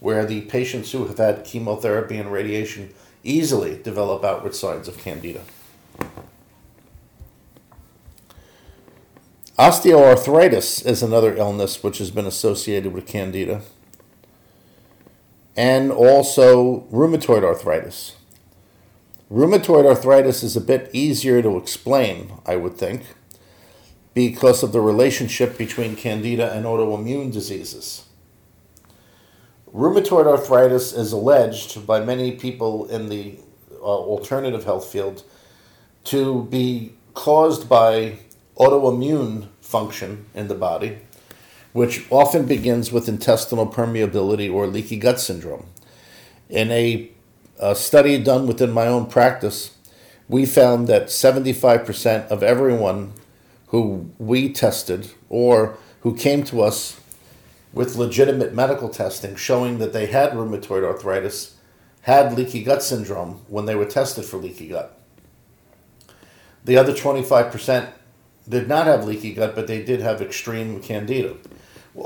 where 0.00 0.26
the 0.26 0.42
patients 0.42 0.92
who 0.92 1.06
have 1.06 1.18
had 1.18 1.44
chemotherapy 1.44 2.16
and 2.16 2.30
radiation 2.30 2.92
easily 3.22 3.80
develop 3.82 4.24
outward 4.24 4.54
signs 4.54 4.86
of 4.88 4.98
candida. 4.98 5.40
Osteoarthritis 9.58 10.84
is 10.84 11.02
another 11.02 11.36
illness 11.36 11.82
which 11.82 11.98
has 11.98 12.10
been 12.10 12.26
associated 12.26 12.92
with 12.92 13.06
candida, 13.06 13.62
and 15.56 15.92
also 15.92 16.80
rheumatoid 16.90 17.44
arthritis. 17.44 18.16
Rheumatoid 19.30 19.86
arthritis 19.86 20.42
is 20.42 20.56
a 20.56 20.60
bit 20.60 20.90
easier 20.92 21.40
to 21.40 21.56
explain, 21.56 22.32
I 22.44 22.56
would 22.56 22.76
think, 22.76 23.14
because 24.14 24.62
of 24.62 24.72
the 24.72 24.80
relationship 24.80 25.58
between 25.58 25.96
candida 25.96 26.52
and 26.52 26.64
autoimmune 26.64 27.32
diseases. 27.32 28.04
Rheumatoid 29.74 30.26
arthritis 30.26 30.92
is 30.92 31.10
alleged 31.10 31.84
by 31.84 31.98
many 31.98 32.32
people 32.32 32.86
in 32.86 33.08
the 33.08 33.38
uh, 33.72 33.84
alternative 33.84 34.64
health 34.64 34.86
field 34.86 35.24
to 36.04 36.44
be 36.44 36.94
caused 37.14 37.68
by 37.68 38.18
autoimmune 38.56 39.48
function 39.60 40.26
in 40.32 40.46
the 40.46 40.54
body, 40.54 40.98
which 41.72 42.06
often 42.08 42.46
begins 42.46 42.92
with 42.92 43.08
intestinal 43.08 43.66
permeability 43.66 44.52
or 44.52 44.68
leaky 44.68 44.96
gut 44.96 45.18
syndrome. 45.18 45.66
In 46.48 46.70
a, 46.70 47.10
a 47.58 47.74
study 47.74 48.22
done 48.22 48.46
within 48.46 48.70
my 48.70 48.86
own 48.86 49.06
practice, 49.06 49.76
we 50.28 50.46
found 50.46 50.86
that 50.86 51.06
75% 51.06 52.28
of 52.28 52.44
everyone 52.44 53.12
who 53.74 54.08
we 54.18 54.52
tested 54.52 55.10
or 55.28 55.76
who 56.02 56.14
came 56.14 56.44
to 56.44 56.62
us 56.62 57.00
with 57.72 57.96
legitimate 57.96 58.54
medical 58.54 58.88
testing 58.88 59.34
showing 59.34 59.78
that 59.78 59.92
they 59.92 60.06
had 60.06 60.30
rheumatoid 60.30 60.84
arthritis 60.84 61.56
had 62.02 62.32
leaky 62.34 62.62
gut 62.62 62.84
syndrome 62.84 63.40
when 63.48 63.66
they 63.66 63.74
were 63.74 63.84
tested 63.84 64.24
for 64.24 64.36
leaky 64.36 64.68
gut. 64.68 64.96
The 66.64 66.76
other 66.76 66.92
25% 66.92 67.88
did 68.48 68.68
not 68.68 68.86
have 68.86 69.06
leaky 69.06 69.34
gut, 69.34 69.56
but 69.56 69.66
they 69.66 69.82
did 69.82 70.00
have 70.00 70.22
extreme 70.22 70.80
candida. 70.80 71.34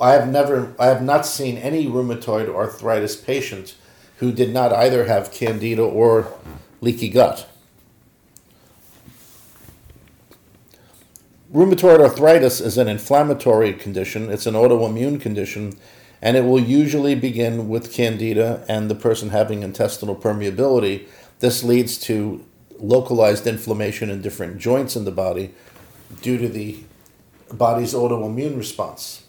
I 0.01 0.13
have 0.13 0.27
never, 0.27 0.75
I 0.79 0.87
have 0.87 1.03
not 1.03 1.27
seen 1.27 1.59
any 1.59 1.87
rheumatoid 1.87 2.49
arthritis 2.49 3.15
patient 3.15 3.75
who 4.21 4.33
did 4.33 4.55
not 4.55 4.73
either 4.73 5.05
have 5.05 5.33
candida 5.33 5.83
or 5.83 6.33
leaky 6.81 7.11
gut. 7.11 7.47
Rheumatoid 11.53 12.01
arthritis 12.01 12.61
is 12.61 12.77
an 12.77 12.89
inflammatory 12.89 13.73
condition, 13.73 14.29
it's 14.31 14.45
an 14.45 14.53
autoimmune 14.53 15.19
condition, 15.19 15.79
and 16.21 16.37
it 16.37 16.43
will 16.43 16.61
usually 16.61 17.15
begin 17.15 17.71
with 17.71 17.91
candida 17.91 18.67
and 18.69 18.91
the 18.91 18.95
person 18.95 19.31
having 19.31 19.63
intestinal 19.63 20.15
permeability. 20.15 21.07
This 21.39 21.65
leads 21.65 21.97
to 22.01 22.45
localized 22.79 23.47
inflammation 23.47 24.11
in 24.11 24.21
different 24.21 24.59
joints 24.59 24.95
in 24.95 25.07
the 25.07 25.11
body, 25.11 25.55
due 26.21 26.37
to 26.37 26.51
the 26.51 26.81
body's 27.51 27.95
autoimmune 27.95 28.59
response. 28.59 29.25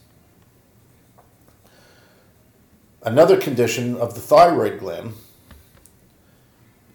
Another 3.01 3.37
condition 3.37 3.95
of 3.95 4.13
the 4.13 4.19
thyroid 4.19 4.79
gland, 4.79 5.13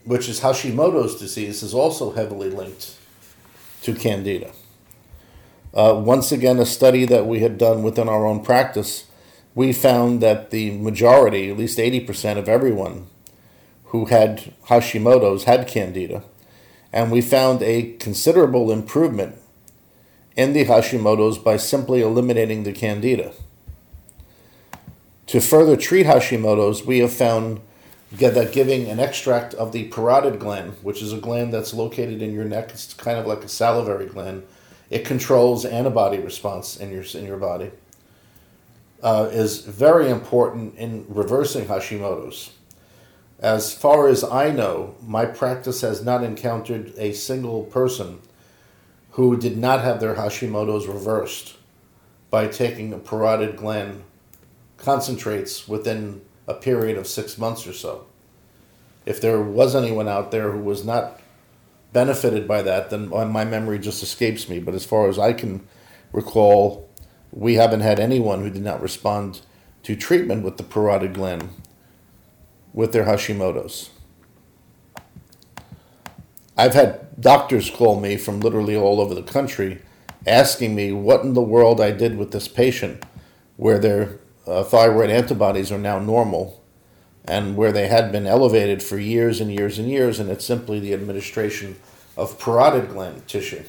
which 0.05 0.29
is 0.29 0.41
Hashimoto's 0.41 1.19
disease, 1.19 1.63
is 1.63 1.73
also 1.73 2.13
heavily 2.13 2.51
linked 2.51 2.99
to 3.81 3.95
candida. 3.95 4.53
Uh, 5.75 5.93
once 5.93 6.31
again, 6.31 6.61
a 6.61 6.67
study 6.67 7.05
that 7.05 7.27
we 7.27 7.41
had 7.41 7.59
done 7.59 7.83
within 7.83 8.09
our 8.09 8.25
own 8.25 8.41
practice, 8.41 9.07
we 9.57 9.73
found 9.73 10.21
that 10.21 10.51
the 10.51 10.71
majority, 10.79 11.51
at 11.51 11.59
least 11.59 11.79
80% 11.79 12.39
of 12.39 12.49
everyone 12.49 13.09
who 13.87 14.07
had 14.07 14.53
Hashimoto's 14.69 15.45
had 15.45 15.67
candida. 15.67 16.23
And 16.93 17.11
we 17.11 17.21
found 17.21 17.61
a 17.63 17.93
considerable 17.95 18.71
improvement 18.71 19.37
in 20.37 20.53
the 20.53 20.65
Hashimoto's 20.65 21.39
by 21.39 21.57
simply 21.57 22.01
eliminating 22.03 22.63
the 22.63 22.73
candida. 22.73 23.33
To 25.27 25.41
further 25.41 25.77
treat 25.77 26.07
Hashimoto's, 26.07 26.85
we 26.85 26.99
have 27.01 27.13
found 27.13 27.61
that 28.13 28.53
giving 28.53 28.89
an 28.89 29.01
extract 29.01 29.55
of 29.55 29.73
the 29.73 29.89
parotid 29.91 30.39
gland, 30.39 30.75
which 30.83 31.03
is 31.03 31.13
a 31.13 31.19
gland 31.19 31.53
that's 31.53 31.75
located 31.75 32.23
in 32.23 32.33
your 32.33 32.45
neck, 32.45 32.71
it's 32.71 32.95
kind 32.95 33.19
of 33.19 33.27
like 33.27 33.43
a 33.43 33.49
salivary 33.49 34.07
gland. 34.07 34.45
It 34.95 35.05
controls 35.05 35.65
antibody 35.65 36.21
response 36.21 36.77
in 36.77 36.93
your 36.93 37.03
in 37.03 37.27
your 37.27 37.37
body. 37.37 37.73
Uh, 39.03 39.29
is 39.33 39.63
very 39.63 40.09
important 40.09 40.77
in 40.77 41.05
reversing 41.09 41.67
Hashimoto's. 41.67 42.53
As 43.41 43.75
far 43.75 44.07
as 44.07 44.23
I 44.23 44.53
know, 44.53 44.95
my 45.05 45.25
practice 45.25 45.81
has 45.81 46.05
not 46.05 46.23
encountered 46.23 46.95
a 46.97 47.13
single 47.13 47.65
person 47.65 48.21
who 49.11 49.37
did 49.37 49.59
not 49.59 49.81
have 49.81 49.99
their 49.99 50.15
Hashimoto's 50.15 50.87
reversed 50.87 51.57
by 52.31 52.47
taking 52.47 52.93
a 52.93 52.99
parotid 52.99 53.57
gland 53.57 54.05
concentrates 54.77 55.67
within 55.67 56.21
a 56.47 56.55
period 56.55 56.97
of 56.97 57.09
six 57.09 57.37
months 57.37 57.67
or 57.67 57.73
so. 57.73 58.07
If 59.07 59.21
there 59.21 59.43
was 59.43 59.75
anyone 59.75 60.07
out 60.07 60.31
there 60.31 60.53
who 60.53 60.61
was 60.61 60.85
not 60.85 61.21
benefited 61.95 62.47
by 62.47 62.61
that, 62.61 62.91
then 62.91 63.09
my 63.09 63.45
memory 63.47 63.79
just 63.79 64.03
escapes 64.03 64.49
me. 64.51 64.59
But 64.59 64.75
as 64.75 64.85
far 64.85 65.09
as 65.09 65.19
I 65.19 65.33
can 65.33 65.67
recall, 66.13 66.91
we 67.31 67.55
haven't 67.55 67.81
had 67.81 67.99
anyone 67.99 68.43
who 68.43 68.51
did 68.51 68.63
not 68.63 68.83
respond 68.83 69.41
to 69.85 69.97
treatment 69.97 70.45
with 70.45 70.59
the 70.59 70.65
parotid 70.65 71.15
gland 71.15 71.49
with 72.75 72.93
their 72.93 73.05
Hashimoto's. 73.05 73.91
I've 76.57 76.75
had 76.75 77.21
doctors 77.21 77.71
call 77.71 78.01
me 78.01 78.17
from 78.17 78.41
literally 78.41 78.77
all 78.77 79.01
over 79.01 79.15
the 79.15 79.23
country 79.23 79.81
asking 80.27 80.75
me 80.75 80.93
what 80.93 81.23
in 81.23 81.35
the 81.35 81.43
world 81.43 81.81
I 81.81 81.91
did 81.91 82.17
with 82.19 82.33
this 82.33 82.49
patient 82.49 83.05
where 83.57 83.79
their 83.79 84.19
uh, 84.47 84.65
thyroid 84.65 85.11
antibodies 85.11 85.71
are 85.71 85.79
now 85.79 85.99
normal 85.99 86.64
and 87.27 87.57
where 87.57 87.73
they 87.73 87.89
had 87.89 88.13
been 88.13 88.27
elevated 88.27 88.83
for 88.83 88.99
years 88.99 89.41
and 89.41 89.51
years 89.51 89.79
and 89.79 89.89
years, 89.89 90.21
and 90.21 90.31
it's 90.31 90.45
simply 90.45 90.79
the 90.79 90.93
administration 90.93 91.77
of 92.17 92.39
parotid 92.39 92.93
gland 92.93 93.27
tissue. 93.27 93.65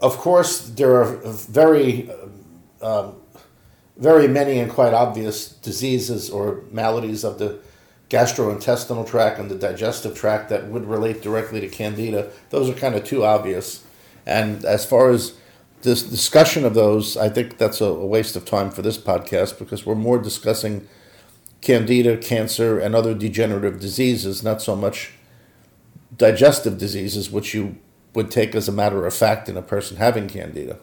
Of 0.00 0.18
course, 0.18 0.60
there 0.68 0.96
are 0.96 1.16
very, 1.24 2.10
um, 2.82 3.14
very 3.96 4.28
many 4.28 4.58
and 4.58 4.70
quite 4.70 4.92
obvious 4.92 5.48
diseases 5.48 6.28
or 6.30 6.62
maladies 6.70 7.24
of 7.24 7.38
the 7.38 7.58
gastrointestinal 8.10 9.06
tract 9.06 9.38
and 9.38 9.50
the 9.50 9.56
digestive 9.56 10.16
tract 10.16 10.48
that 10.50 10.68
would 10.68 10.86
relate 10.86 11.22
directly 11.22 11.60
to 11.60 11.68
candida. 11.68 12.30
Those 12.50 12.70
are 12.70 12.74
kind 12.74 12.94
of 12.94 13.04
too 13.04 13.24
obvious. 13.24 13.84
And 14.26 14.64
as 14.64 14.84
far 14.84 15.10
as 15.10 15.34
this 15.86 16.02
discussion 16.02 16.64
of 16.66 16.74
those, 16.74 17.16
I 17.16 17.30
think 17.30 17.56
that's 17.56 17.80
a, 17.80 17.94
waste 17.94 18.36
of 18.36 18.44
time 18.44 18.70
for 18.70 18.82
this 18.82 18.98
podcast 18.98 19.58
because 19.58 19.86
we're 19.86 19.94
more 19.94 20.18
discussing 20.18 20.86
candida, 21.62 22.16
cancer, 22.18 22.78
and 22.78 22.94
other 22.94 23.14
degenerative 23.14 23.80
diseases, 23.80 24.42
not 24.42 24.60
so 24.60 24.76
much 24.76 25.12
digestive 26.14 26.76
diseases, 26.76 27.30
which 27.30 27.54
you 27.54 27.78
would 28.14 28.30
take 28.30 28.54
as 28.54 28.68
a 28.68 28.72
matter 28.72 29.06
of 29.06 29.14
fact 29.14 29.48
in 29.48 29.56
a 29.56 29.62
person 29.62 29.96
having 29.96 30.28
candida. 30.28 30.78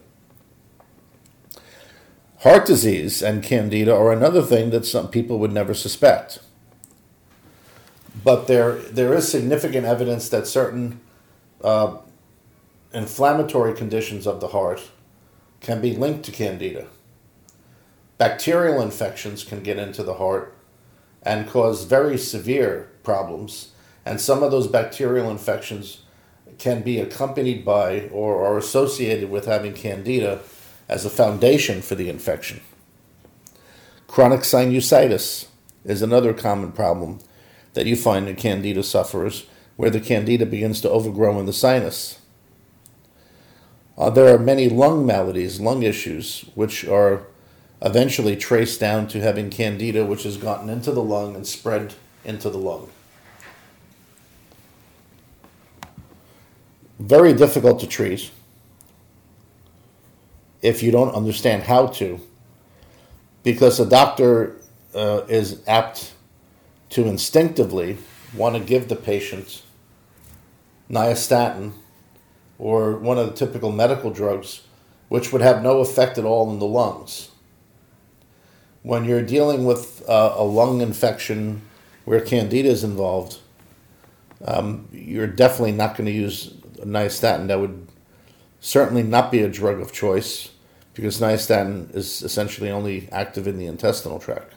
Heart 2.40 2.66
disease 2.66 3.22
and 3.22 3.44
candida 3.44 3.94
are 3.94 4.12
another 4.12 4.42
thing 4.42 4.70
that 4.70 4.86
some 4.86 5.10
people 5.10 5.38
would 5.40 5.52
never 5.52 5.74
suspect. 5.74 6.40
But 8.24 8.48
there, 8.48 8.76
there 8.76 9.14
is 9.14 9.30
significant 9.30 9.86
evidence 9.86 10.30
that 10.30 10.48
certain 10.48 11.02
uh, 11.62 11.98
inflammatory 12.94 13.74
conditions 13.74 14.26
of 14.26 14.40
the 14.40 14.50
heart 14.50 14.90
can 15.64 15.82
be 15.82 15.96
linked 15.96 16.24
to 16.26 16.32
candida. 16.32 16.86
Bacterial 18.20 18.82
infections 18.82 19.44
can 19.44 19.64
get 19.64 19.80
into 19.80 20.04
the 20.04 20.16
heart 20.16 20.56
and 21.24 21.50
cause 21.50 21.86
very 21.86 22.18
severe 22.18 22.92
problems, 23.02 23.72
and 24.06 24.22
some 24.22 24.44
of 24.44 24.52
those 24.52 24.68
bacterial 24.68 25.32
infections 25.32 26.04
can 26.60 26.84
be 26.84 27.00
accompanied 27.00 27.66
by 27.66 28.08
or 28.10 28.46
are 28.46 28.58
associated 28.58 29.32
with 29.32 29.46
having 29.46 29.74
candida 29.74 30.42
as 30.88 31.06
a 31.06 31.10
foundation 31.10 31.82
for 31.82 31.96
the 31.96 32.10
infection. 32.10 32.62
Chronic 34.08 34.42
sinusitis 34.42 35.48
is 35.84 36.02
another 36.02 36.34
common 36.34 36.72
problem 36.72 37.20
that 37.74 37.88
you 37.88 37.96
find 37.96 38.28
in 38.28 38.36
candida 38.36 38.84
sufferers, 38.84 39.48
where 39.76 39.90
the 39.90 40.00
candida 40.00 40.46
begins 40.46 40.82
to 40.82 40.90
overgrow 40.90 41.40
in 41.40 41.48
the 41.48 41.54
sinus. 41.54 42.20
Uh, 43.98 44.10
there 44.10 44.34
are 44.34 44.40
many 44.40 44.70
lung 44.70 45.06
maladies, 45.06 45.60
lung 45.60 45.84
issues, 45.84 46.46
which 46.56 46.86
are 46.86 47.28
eventually 47.82 48.36
traced 48.36 48.80
down 48.80 49.08
to 49.08 49.20
having 49.20 49.50
candida, 49.50 50.06
which 50.06 50.24
has 50.24 50.38
gotten 50.38 50.70
into 50.70 50.92
the 50.92 51.04
lung 51.04 51.36
and 51.36 51.46
spread 51.46 51.94
into 52.26 52.50
the 52.50 52.58
lung. 52.58 52.90
Very 56.98 57.34
difficult 57.34 57.80
to 57.82 57.88
treat 57.88 58.32
if 60.62 60.82
you 60.82 60.92
don't 60.92 61.14
understand 61.14 61.64
how 61.64 61.88
to, 61.88 62.20
because 63.44 63.80
a 63.80 63.86
doctor 63.86 64.56
uh, 64.96 65.22
is 65.28 65.62
apt 65.68 66.14
to 66.90 67.06
instinctively 67.06 67.98
want 68.34 68.56
to 68.56 68.62
give 68.62 68.88
the 68.88 68.96
patient 68.96 69.62
nystatin 70.90 71.74
or 72.58 72.98
one 72.98 73.18
of 73.18 73.28
the 73.28 73.34
typical 73.34 73.72
medical 73.72 74.12
drugs, 74.12 74.62
which 75.10 75.32
would 75.32 75.42
have 75.42 75.64
no 75.64 75.80
effect 75.80 76.18
at 76.18 76.26
all 76.26 76.52
in 76.52 76.60
the 76.60 76.66
lungs. 76.66 77.30
When 78.82 79.06
you're 79.06 79.22
dealing 79.22 79.66
with 79.66 80.08
uh, 80.10 80.36
a 80.36 80.44
lung 80.44 80.82
infection 80.82 81.62
where 82.06 82.20
candida 82.20 82.70
is 82.70 82.84
involved, 82.84 83.40
um, 84.46 84.88
you're 84.92 85.28
definitely 85.28 85.72
not 85.72 85.96
going 85.96 86.06
to 86.06 86.12
use 86.12 86.54
nystatin. 86.80 87.48
That 87.48 87.60
would 87.60 87.88
certainly 88.60 89.04
not 89.04 89.32
be 89.32 89.42
a 89.42 89.50
drug 89.50 89.80
of 89.80 89.92
choice 89.92 90.52
because 90.94 91.20
nystatin 91.20 91.94
is 91.96 92.22
essentially 92.22 92.70
only 92.70 93.10
active 93.12 93.48
in 93.48 93.58
the 93.58 93.66
intestinal 93.66 94.20
tract. 94.20 94.54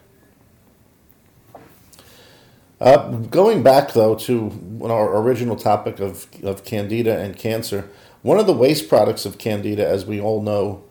Uh, 2.79 3.09
going 3.09 3.62
back 3.62 3.93
though 3.93 4.15
to 4.15 4.53
our 4.83 5.17
original 5.19 5.57
topic 5.57 5.99
of, 5.99 6.27
of 6.43 6.65
candida 6.65 7.19
and 7.19 7.37
cancer, 7.37 7.89
one 8.23 8.39
of 8.39 8.47
the 8.47 8.53
waste 8.53 8.89
products 8.89 9.25
of 9.25 9.39
candida, 9.39 9.87
as 9.87 10.05
we 10.05 10.21
all 10.21 10.43
know, 10.43 10.83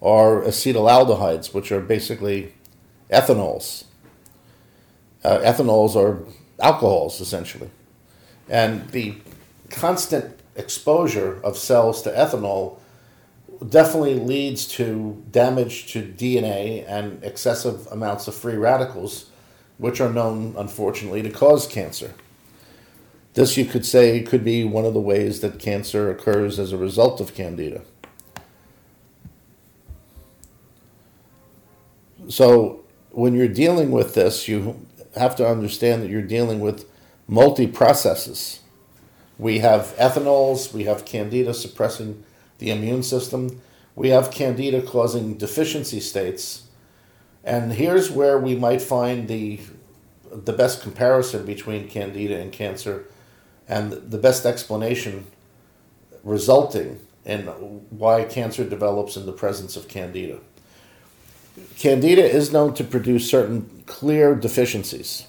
are 0.00 0.40
acetaldehydes, 0.42 1.52
which 1.52 1.70
are 1.70 1.80
basically 1.80 2.54
ethanols. 3.10 3.84
Uh, 5.22 5.38
ethanols 5.38 5.96
are 5.96 6.24
alcohols 6.60 7.20
essentially, 7.20 7.70
and 8.48 8.88
the 8.90 9.14
constant 9.70 10.38
exposure 10.56 11.40
of 11.42 11.58
cells 11.58 12.02
to 12.02 12.10
ethanol 12.10 12.78
definitely 13.68 14.14
leads 14.14 14.66
to 14.66 15.22
damage 15.30 15.92
to 15.92 16.02
DNA 16.02 16.84
and 16.88 17.22
excessive 17.24 17.86
amounts 17.88 18.28
of 18.28 18.34
free 18.34 18.56
radicals 18.56 19.30
which 19.78 20.00
are 20.00 20.12
known, 20.12 20.54
unfortunately, 20.56 21.22
to 21.22 21.30
cause 21.30 21.66
cancer. 21.66 22.14
This, 23.34 23.56
you 23.56 23.64
could 23.64 23.84
say, 23.84 24.22
could 24.22 24.44
be 24.44 24.62
one 24.62 24.84
of 24.84 24.94
the 24.94 25.00
ways 25.00 25.40
that 25.40 25.58
cancer 25.58 26.10
occurs 26.10 26.58
as 26.58 26.72
a 26.72 26.78
result 26.78 27.20
of 27.20 27.34
candida. 27.34 27.82
So, 32.28 32.84
when 33.10 33.34
you're 33.34 33.48
dealing 33.48 33.90
with 33.90 34.14
this, 34.14 34.48
you 34.48 34.86
have 35.16 35.36
to 35.36 35.46
understand 35.46 36.02
that 36.02 36.10
you're 36.10 36.22
dealing 36.22 36.60
with 36.60 36.88
multi 37.26 37.66
processes. 37.66 38.60
We 39.36 39.58
have 39.60 39.94
ethanols, 39.98 40.72
we 40.72 40.84
have 40.84 41.04
candida 41.04 41.54
suppressing 41.54 42.22
the 42.58 42.70
immune 42.70 43.02
system, 43.02 43.60
we 43.96 44.10
have 44.10 44.30
candida 44.30 44.80
causing 44.80 45.34
deficiency 45.34 46.00
states 46.00 46.63
and 47.44 47.74
here's 47.74 48.10
where 48.10 48.38
we 48.38 48.56
might 48.56 48.82
find 48.82 49.28
the 49.28 49.60
the 50.30 50.52
best 50.52 50.82
comparison 50.82 51.46
between 51.46 51.88
candida 51.88 52.40
and 52.40 52.50
cancer 52.50 53.04
and 53.68 53.92
the 53.92 54.18
best 54.18 54.44
explanation 54.44 55.26
resulting 56.24 56.98
in 57.24 57.42
why 57.90 58.24
cancer 58.24 58.68
develops 58.68 59.16
in 59.16 59.26
the 59.26 59.32
presence 59.32 59.76
of 59.76 59.86
candida. 59.86 60.40
Candida 61.78 62.24
is 62.24 62.52
known 62.52 62.74
to 62.74 62.82
produce 62.82 63.30
certain 63.30 63.84
clear 63.86 64.34
deficiencies. 64.34 65.28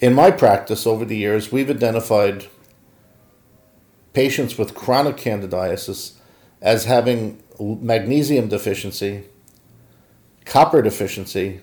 In 0.00 0.12
my 0.12 0.30
practice 0.30 0.86
over 0.86 1.04
the 1.04 1.16
years, 1.16 1.52
we've 1.52 1.70
identified 1.70 2.48
patients 4.12 4.58
with 4.58 4.74
chronic 4.74 5.16
candidiasis 5.16 6.14
as 6.60 6.84
having 6.84 7.42
magnesium 7.60 8.48
deficiency 8.48 9.24
copper 10.46 10.80
deficiency, 10.80 11.60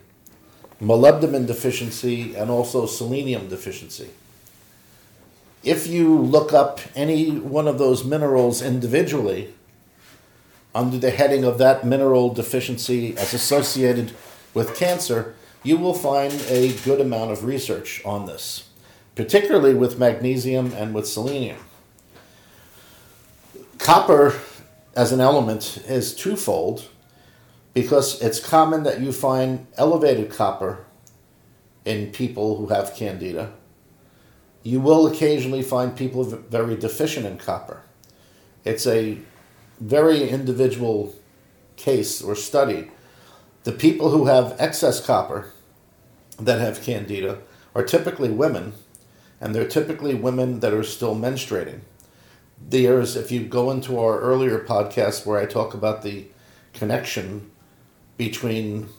molybdenum 0.82 1.48
deficiency, 1.48 2.36
and 2.36 2.52
also 2.52 2.86
selenium 2.86 3.48
deficiency. 3.48 4.10
If 5.64 5.88
you 5.88 6.20
look 6.20 6.54
up 6.54 6.82
any 6.94 7.32
one 7.32 7.68
of 7.68 7.78
those 7.78 8.04
minerals 8.04 8.62
individually 8.62 9.54
under 10.76 10.98
the 10.98 11.12
heading 11.12 11.46
of 11.46 11.58
that 11.58 11.86
mineral 11.86 12.34
deficiency 12.34 13.18
as 13.18 13.34
associated 13.34 14.12
with 14.54 14.76
cancer, 14.76 15.34
you 15.64 15.78
will 15.78 15.94
find 15.94 16.34
a 16.50 16.74
good 16.80 17.00
amount 17.00 17.32
of 17.32 17.46
research 17.46 18.02
on 18.04 18.26
this, 18.26 18.68
particularly 19.16 19.74
with 19.74 19.98
magnesium 19.98 20.74
and 20.74 20.94
with 20.94 21.08
selenium. 21.08 21.60
Copper 23.78 24.42
as 24.96 25.14
an 25.14 25.22
element 25.22 25.82
is 25.88 26.14
twofold 26.14 26.90
because 27.74 28.22
it's 28.22 28.40
common 28.40 28.84
that 28.84 29.02
you 29.02 29.12
find 29.12 29.68
elevated 29.78 30.32
copper 30.32 30.86
in 31.86 32.12
people 32.12 32.58
who 32.58 32.68
have 32.68 32.96
candida. 32.96 33.54
You 34.62 34.80
will 34.80 35.08
occasionally 35.08 35.64
find 35.64 35.98
people 35.98 36.24
very 36.24 36.76
deficient 36.76 37.26
in 37.26 37.38
copper. 37.38 37.84
It's 38.64 38.88
a 38.88 39.18
very 39.80 40.30
individual 40.30 41.14
case 41.76 42.22
or 42.22 42.36
study, 42.36 42.90
the 43.64 43.72
people 43.72 44.10
who 44.10 44.26
have 44.26 44.56
excess 44.60 45.04
copper 45.06 45.52
that 46.40 46.60
have 46.60 46.84
candida 46.84 47.40
are 47.76 47.84
typically 47.84 48.30
women, 48.30 48.74
and 49.42 49.54
they're 49.54 49.68
typically 49.68 50.16
women 50.16 50.60
that 50.60 50.74
are 50.74 50.84
still 50.84 51.16
menstruating. 51.16 51.82
There's, 52.62 53.16
if 53.16 53.32
you 53.32 53.46
go 53.46 53.72
into 53.72 54.00
our 54.00 54.20
earlier 54.20 54.60
podcast 54.60 55.26
where 55.26 55.40
I 55.40 55.46
talk 55.46 55.74
about 55.74 56.02
the 56.02 56.28
connection 56.74 57.52
between 58.18 58.90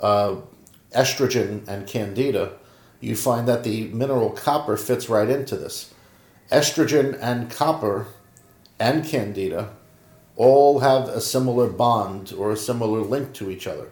uh, 0.00 0.36
estrogen 0.94 1.66
and 1.68 1.86
candida, 1.86 2.52
you 3.00 3.16
find 3.16 3.46
that 3.48 3.64
the 3.64 3.88
mineral 3.88 4.30
copper 4.30 4.76
fits 4.76 5.08
right 5.08 5.28
into 5.28 5.56
this. 5.56 5.92
Estrogen 6.50 7.18
and 7.20 7.50
copper 7.50 8.06
and 8.78 9.04
candida 9.04 9.70
all 10.36 10.80
have 10.80 11.08
a 11.08 11.20
similar 11.20 11.68
bond 11.68 12.32
or 12.36 12.50
a 12.52 12.56
similar 12.56 13.00
link 13.00 13.32
to 13.34 13.50
each 13.50 13.66
other. 13.66 13.88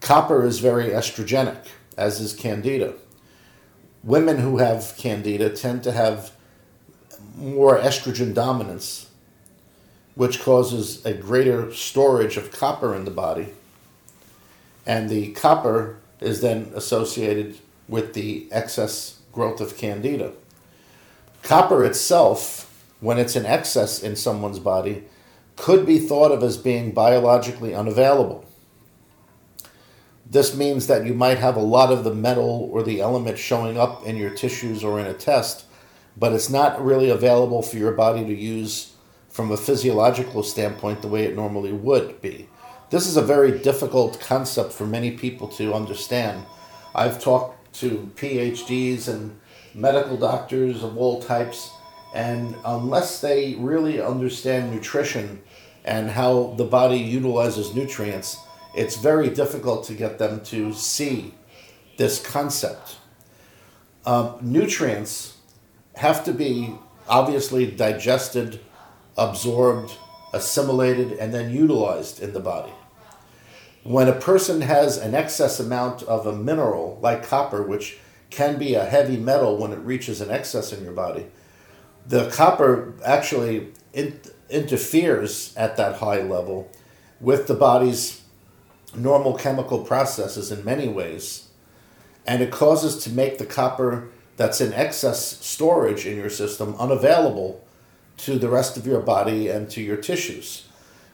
Copper 0.00 0.44
is 0.44 0.58
very 0.58 0.86
estrogenic, 0.86 1.66
as 1.96 2.20
is 2.20 2.32
candida. 2.32 2.94
Women 4.02 4.38
who 4.38 4.58
have 4.58 4.94
candida 4.98 5.50
tend 5.50 5.84
to 5.84 5.92
have 5.92 6.32
more 7.36 7.78
estrogen 7.78 8.34
dominance, 8.34 9.06
which 10.14 10.42
causes 10.42 11.04
a 11.06 11.14
greater 11.14 11.72
storage 11.72 12.36
of 12.36 12.52
copper 12.52 12.94
in 12.94 13.04
the 13.04 13.10
body. 13.10 13.48
And 14.86 15.08
the 15.08 15.32
copper 15.32 15.98
is 16.20 16.40
then 16.40 16.70
associated 16.74 17.58
with 17.88 18.14
the 18.14 18.48
excess 18.50 19.20
growth 19.32 19.60
of 19.60 19.76
candida. 19.76 20.32
Copper 21.42 21.84
itself, 21.84 22.68
when 23.00 23.18
it's 23.18 23.36
in 23.36 23.46
excess 23.46 24.02
in 24.02 24.16
someone's 24.16 24.58
body, 24.58 25.04
could 25.56 25.84
be 25.86 25.98
thought 25.98 26.32
of 26.32 26.42
as 26.42 26.56
being 26.56 26.92
biologically 26.92 27.74
unavailable. 27.74 28.44
This 30.28 30.54
means 30.54 30.86
that 30.86 31.04
you 31.04 31.12
might 31.12 31.38
have 31.38 31.56
a 31.56 31.60
lot 31.60 31.92
of 31.92 32.04
the 32.04 32.14
metal 32.14 32.68
or 32.72 32.82
the 32.82 33.00
element 33.00 33.38
showing 33.38 33.76
up 33.76 34.04
in 34.06 34.16
your 34.16 34.30
tissues 34.30 34.82
or 34.82 34.98
in 34.98 35.06
a 35.06 35.12
test, 35.12 35.64
but 36.16 36.32
it's 36.32 36.48
not 36.48 36.82
really 36.82 37.10
available 37.10 37.62
for 37.62 37.76
your 37.76 37.92
body 37.92 38.24
to 38.24 38.34
use 38.34 38.91
from 39.32 39.50
a 39.50 39.56
physiological 39.56 40.42
standpoint 40.42 41.02
the 41.02 41.08
way 41.08 41.24
it 41.24 41.34
normally 41.34 41.72
would 41.72 42.20
be. 42.20 42.48
This 42.90 43.06
is 43.06 43.16
a 43.16 43.22
very 43.22 43.58
difficult 43.58 44.20
concept 44.20 44.72
for 44.72 44.86
many 44.86 45.10
people 45.12 45.48
to 45.48 45.74
understand. 45.74 46.44
I've 46.94 47.20
talked 47.20 47.74
to 47.80 48.10
PhDs 48.14 49.08
and 49.08 49.40
medical 49.74 50.18
doctors 50.18 50.84
of 50.84 50.98
all 50.98 51.22
types 51.22 51.70
and 52.14 52.54
unless 52.64 53.20
they 53.22 53.54
really 53.54 54.00
understand 54.00 54.70
nutrition 54.70 55.40
and 55.84 56.10
how 56.10 56.54
the 56.58 56.64
body 56.64 56.98
utilizes 56.98 57.74
nutrients, 57.74 58.36
it's 58.74 58.96
very 58.96 59.30
difficult 59.30 59.84
to 59.86 59.94
get 59.94 60.18
them 60.18 60.44
to 60.44 60.72
see 60.74 61.34
this 61.96 62.20
concept. 62.20 62.98
Um, 64.04 64.36
nutrients 64.42 65.38
have 65.96 66.24
to 66.24 66.32
be 66.32 66.74
obviously 67.08 67.70
digested, 67.70 68.60
absorbed, 69.16 69.96
assimilated, 70.32 71.12
and 71.12 71.32
then 71.32 71.54
utilized 71.54 72.20
in 72.20 72.32
the 72.32 72.40
body. 72.40 72.72
When 73.84 74.08
a 74.08 74.12
person 74.12 74.60
has 74.60 74.96
an 74.96 75.14
excess 75.14 75.58
amount 75.58 76.02
of 76.04 76.26
a 76.26 76.36
mineral 76.36 76.98
like 77.02 77.26
copper, 77.26 77.62
which 77.62 77.98
can 78.30 78.58
be 78.58 78.74
a 78.74 78.84
heavy 78.84 79.16
metal 79.16 79.56
when 79.58 79.72
it 79.72 79.78
reaches 79.80 80.20
an 80.20 80.30
excess 80.30 80.72
in 80.72 80.84
your 80.84 80.92
body, 80.92 81.26
the 82.06 82.30
copper 82.30 82.94
actually 83.04 83.72
in, 83.92 84.20
interferes 84.48 85.54
at 85.56 85.76
that 85.76 85.96
high 85.96 86.22
level 86.22 86.70
with 87.20 87.46
the 87.46 87.54
body's 87.54 88.22
normal 88.94 89.34
chemical 89.34 89.84
processes 89.84 90.52
in 90.52 90.64
many 90.64 90.88
ways, 90.88 91.48
and 92.26 92.42
it 92.42 92.50
causes 92.50 93.02
to 93.04 93.10
make 93.10 93.38
the 93.38 93.46
copper 93.46 94.08
that's 94.36 94.60
in 94.60 94.72
excess 94.72 95.44
storage 95.44 96.06
in 96.06 96.16
your 96.16 96.30
system 96.30 96.74
unavailable 96.78 97.64
to 98.18 98.38
the 98.38 98.48
rest 98.48 98.76
of 98.76 98.86
your 98.86 99.00
body 99.00 99.48
and 99.48 99.70
to 99.70 99.80
your 99.80 99.96
tissues. 99.96 100.68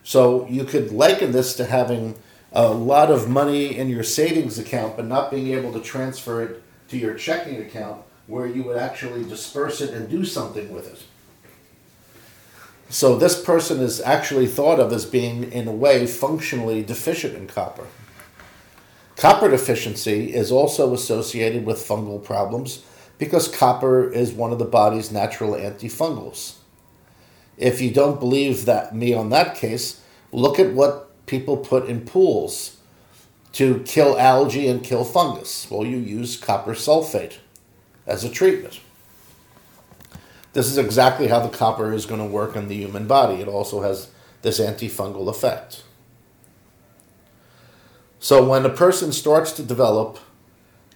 So 0.05 0.47
you 0.49 0.65
could 0.65 0.93
liken 0.93 1.33
this 1.33 1.55
to 1.57 1.65
having 1.65 2.17
a 2.53 2.69
lot 2.69 3.11
of 3.11 3.29
money 3.29 3.77
in 3.77 3.89
your 3.89 4.03
savings 4.03 4.59
account 4.59 4.97
but 4.97 5.07
not 5.07 5.31
being 5.31 5.49
able 5.49 5.73
to 5.73 5.81
transfer 5.81 6.43
it 6.43 6.63
to 6.89 6.97
your 6.97 7.15
checking 7.15 7.61
account 7.61 8.03
where 8.27 8.47
you 8.47 8.63
would 8.63 8.77
actually 8.77 9.25
disperse 9.25 9.81
it 9.81 9.91
and 9.91 10.09
do 10.09 10.25
something 10.25 10.73
with 10.73 10.87
it. 10.93 11.03
So 12.91 13.17
this 13.17 13.43
person 13.43 13.81
is 13.81 14.01
actually 14.01 14.47
thought 14.47 14.81
of 14.81 14.93
as 14.93 15.05
being, 15.05 15.53
in 15.53 15.69
a 15.69 15.73
way, 15.73 16.07
functionally 16.07 16.83
deficient 16.83 17.35
in 17.35 17.47
copper. 17.47 17.87
Copper 19.17 19.51
deficiency 19.51 20.33
is 20.35 20.51
also 20.51 20.95
associated 20.95 21.67
with 21.67 21.77
fungal 21.79 22.23
problems 22.23 22.85
because 23.19 23.49
copper 23.49 24.11
is 24.11 24.33
one 24.33 24.53
of 24.53 24.59
the 24.59 24.65
body's 24.65 25.11
natural 25.11 25.53
antifungals. 25.53 26.58
If 27.59 27.81
you 27.81 27.91
don't 27.91 28.21
believe 28.21 28.65
that 28.65 28.95
me 28.95 29.13
on 29.13 29.31
that 29.31 29.57
case, 29.57 30.01
look 30.33 30.59
at 30.59 30.73
what 30.73 31.27
people 31.27 31.57
put 31.57 31.89
in 31.89 32.07
pools 32.07 32.77
to 33.53 33.83
kill 33.85 34.19
algae 34.19 34.69
and 34.69 34.83
kill 34.83 35.05
fungus. 35.05 35.69
Well, 35.71 35.85
you 35.85 35.97
use 35.99 36.37
copper 36.37 36.75
sulfate 36.75 37.39
as 38.07 38.23
a 38.25 38.31
treatment. 38.31 38.81
This 40.53 40.67
is 40.67 40.79
exactly 40.79 41.29
how 41.29 41.41
the 41.41 41.57
copper 41.57 41.93
is 41.93 42.07
going 42.07 42.21
to 42.21 42.27
work 42.27 42.57
in 42.57 42.69
the 42.69 42.77
human 42.77 43.07
body. 43.07 43.43
It 43.43 43.49
also 43.49 43.83
has 43.83 44.11
this 44.43 44.61
antifungal 44.61 45.29
effect. 45.29 45.83
So 48.21 48.45
when 48.49 48.65
a 48.65 48.71
person 48.71 49.13
starts 49.13 49.53
to 49.53 49.63
develop 49.63 50.19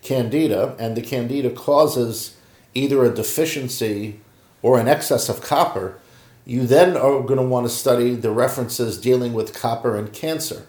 candida 0.01 0.75
and 0.79 0.97
the 0.97 1.03
candida 1.03 1.51
causes 1.51 2.37
either 2.75 3.05
a 3.05 3.15
deficiency 3.15 4.21
or 4.63 4.79
an 4.79 4.89
excess 4.89 5.29
of 5.29 5.43
copper, 5.43 5.99
you 6.45 6.67
then 6.67 6.97
are 6.97 7.23
going 7.23 7.39
to 7.39 7.43
want 7.43 7.67
to 7.67 7.73
study 7.73 8.15
the 8.15 8.31
references 8.31 9.01
dealing 9.01 9.33
with 9.33 9.55
copper 9.55 9.97
and 9.97 10.13
cancer. 10.13 10.67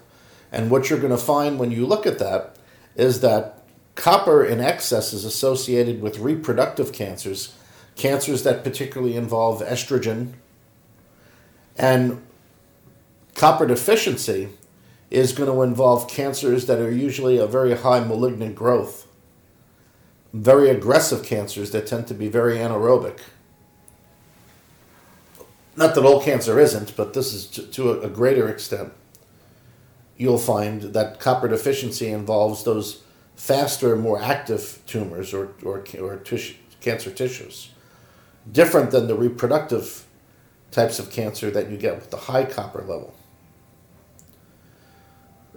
And 0.51 0.69
what 0.69 0.89
you're 0.89 0.99
going 0.99 1.11
to 1.11 1.17
find 1.17 1.57
when 1.57 1.71
you 1.71 1.85
look 1.85 2.05
at 2.05 2.19
that 2.19 2.57
is 2.95 3.21
that 3.21 3.63
Copper 3.95 4.43
in 4.43 4.59
excess 4.59 5.13
is 5.13 5.23
associated 5.23 6.01
with 6.01 6.19
reproductive 6.19 6.91
cancers, 6.91 7.55
cancers 7.95 8.43
that 8.43 8.63
particularly 8.63 9.15
involve 9.15 9.61
estrogen. 9.61 10.33
And 11.77 12.21
copper 13.35 13.67
deficiency 13.67 14.49
is 15.11 15.31
going 15.31 15.51
to 15.51 15.61
involve 15.61 16.09
cancers 16.09 16.65
that 16.65 16.79
are 16.79 16.91
usually 16.91 17.37
a 17.37 17.45
very 17.45 17.75
high 17.75 17.99
malignant 17.99 18.55
growth, 18.55 19.07
very 20.33 20.69
aggressive 20.69 21.23
cancers 21.23 21.69
that 21.71 21.85
tend 21.85 22.07
to 22.07 22.15
be 22.15 22.27
very 22.27 22.57
anaerobic. 22.57 23.19
Not 25.75 25.95
that 25.95 26.05
all 26.05 26.21
cancer 26.21 26.59
isn't, 26.59 26.95
but 26.95 27.13
this 27.13 27.33
is 27.33 27.47
to, 27.47 27.63
to 27.63 28.01
a 28.01 28.09
greater 28.09 28.47
extent. 28.47 28.93
You'll 30.17 30.37
find 30.37 30.81
that 30.93 31.19
copper 31.19 31.47
deficiency 31.47 32.09
involves 32.09 32.63
those 32.63 33.01
faster, 33.35 33.95
more 33.95 34.21
active 34.21 34.79
tumors 34.85 35.33
or, 35.33 35.53
or, 35.63 35.83
or 35.99 36.17
tissue, 36.17 36.55
cancer 36.81 37.09
tissues. 37.09 37.71
Different 38.51 38.91
than 38.91 39.07
the 39.07 39.15
reproductive 39.15 40.05
types 40.69 40.99
of 40.99 41.11
cancer 41.11 41.49
that 41.51 41.69
you 41.69 41.77
get 41.77 41.95
with 41.95 42.11
the 42.11 42.17
high 42.17 42.45
copper 42.45 42.81
level. 42.81 43.15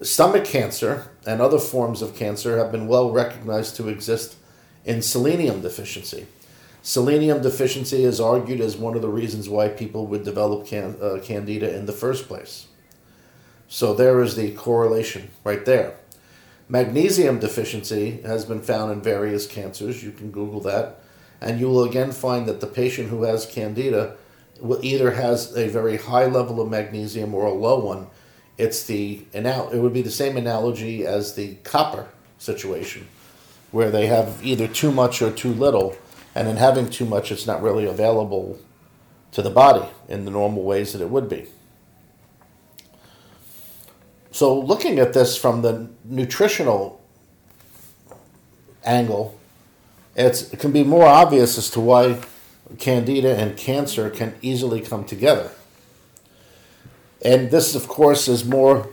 Stomach 0.03 0.45
cancer 0.45 1.09
and 1.27 1.41
other 1.41 1.59
forms 1.59 2.03
of 2.03 2.15
cancer 2.15 2.59
have 2.59 2.71
been 2.71 2.87
well 2.87 3.11
recognized 3.11 3.77
to 3.77 3.89
exist 3.89 4.37
in 4.85 5.03
selenium 5.03 5.63
deficiency. 5.63 6.27
Selenium 6.87 7.43
deficiency 7.43 8.05
is 8.05 8.21
argued 8.21 8.61
as 8.61 8.77
one 8.77 8.95
of 8.95 9.03
the 9.03 9.09
reasons 9.09 9.49
why 9.49 9.67
people 9.67 10.07
would 10.07 10.23
develop 10.23 10.69
can, 10.69 10.95
uh, 11.03 11.19
candida 11.21 11.75
in 11.75 11.87
the 11.87 11.93
first 11.93 12.29
place. 12.29 12.69
So 13.67 13.93
there 13.93 14.23
is 14.23 14.37
the 14.37 14.53
correlation 14.53 15.31
right 15.43 15.65
there. 15.65 15.97
Magnesium 16.69 17.41
deficiency 17.41 18.21
has 18.21 18.45
been 18.45 18.61
found 18.61 18.93
in 18.93 19.03
various 19.03 19.49
cancers. 19.49 20.05
You 20.05 20.13
can 20.13 20.31
Google 20.31 20.61
that. 20.61 21.01
And 21.41 21.59
you 21.59 21.67
will 21.67 21.83
again 21.83 22.13
find 22.13 22.47
that 22.47 22.61
the 22.61 22.69
patient 22.69 23.09
who 23.09 23.25
has 23.25 23.47
candida 23.47 24.15
will 24.61 24.79
either 24.81 25.11
has 25.11 25.57
a 25.57 25.67
very 25.67 25.97
high 25.97 26.27
level 26.27 26.61
of 26.61 26.71
magnesium 26.71 27.35
or 27.35 27.47
a 27.47 27.53
low 27.53 27.81
one. 27.81 28.07
It's 28.59 28.85
the 28.85 29.25
it 29.33 29.81
would 29.83 29.93
be 29.93 30.03
the 30.03 30.11
same 30.13 30.37
analogy 30.37 31.05
as 31.05 31.35
the 31.35 31.57
copper 31.65 32.07
situation, 32.39 33.09
where 33.73 33.91
they 33.91 34.07
have 34.07 34.39
either 34.47 34.69
too 34.69 34.93
much 34.93 35.21
or 35.21 35.33
too 35.33 35.53
little, 35.53 35.97
and 36.37 36.49
in 36.49 36.59
having 36.59 36.91
too 36.91 37.07
much, 37.07 37.33
it's 37.33 37.47
not 37.47 37.63
really 37.63 37.87
available 37.87 38.59
to 39.33 39.41
the 39.41 39.49
body 39.49 39.89
in 40.07 40.27
the 40.27 40.31
normal 40.31 40.63
ways 40.63 40.93
that 40.93 41.01
it 41.01 41.09
would 41.09 41.31
be. 41.31 41.47
So, 44.33 44.57
looking 44.61 44.99
at 44.99 45.15
this 45.15 45.39
from 45.39 45.63
the 45.63 45.89
nutritional 46.05 47.01
angle, 48.85 49.41
it 50.15 50.53
can 50.59 50.73
be 50.73 50.85
more 50.85 51.07
obvious 51.07 51.57
as 51.57 51.71
to 51.71 51.81
why 51.81 52.21
candida 52.79 53.35
and 53.35 53.57
cancer 53.57 54.11
can 54.11 54.35
easily 54.43 54.83
come 54.83 55.07
together. 55.07 55.53
And 57.25 57.51
this, 57.51 57.75
of 57.75 57.89
course, 57.89 58.29
is 58.29 58.45
more 58.45 58.91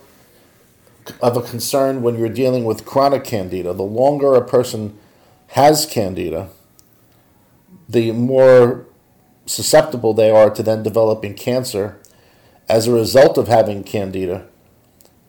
of 1.21 1.35
a 1.35 1.41
concern 1.41 2.03
when 2.03 2.17
you're 2.17 2.29
dealing 2.29 2.63
with 2.63 2.85
chronic 2.85 3.25
candida. 3.25 3.73
The 3.73 3.83
longer 3.83 4.33
a 4.33 4.47
person 4.47 4.97
has 5.47 5.85
candida, 5.85 6.49
the 7.87 8.11
more 8.11 8.85
susceptible 9.45 10.13
they 10.13 10.31
are 10.31 10.49
to 10.49 10.63
then 10.63 10.83
developing 10.83 11.33
cancer 11.33 11.99
as 12.69 12.87
a 12.87 12.93
result 12.93 13.37
of 13.37 13.47
having 13.47 13.83
candida 13.83 14.47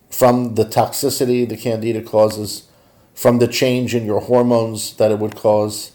from 0.09 0.55
the 0.55 0.65
toxicity 0.65 1.49
the 1.49 1.57
candida 1.57 2.01
causes, 2.01 2.69
from 3.15 3.39
the 3.39 3.49
change 3.49 3.95
in 3.95 4.05
your 4.05 4.21
hormones 4.21 4.95
that 4.97 5.11
it 5.11 5.19
would 5.19 5.35
cause, 5.35 5.93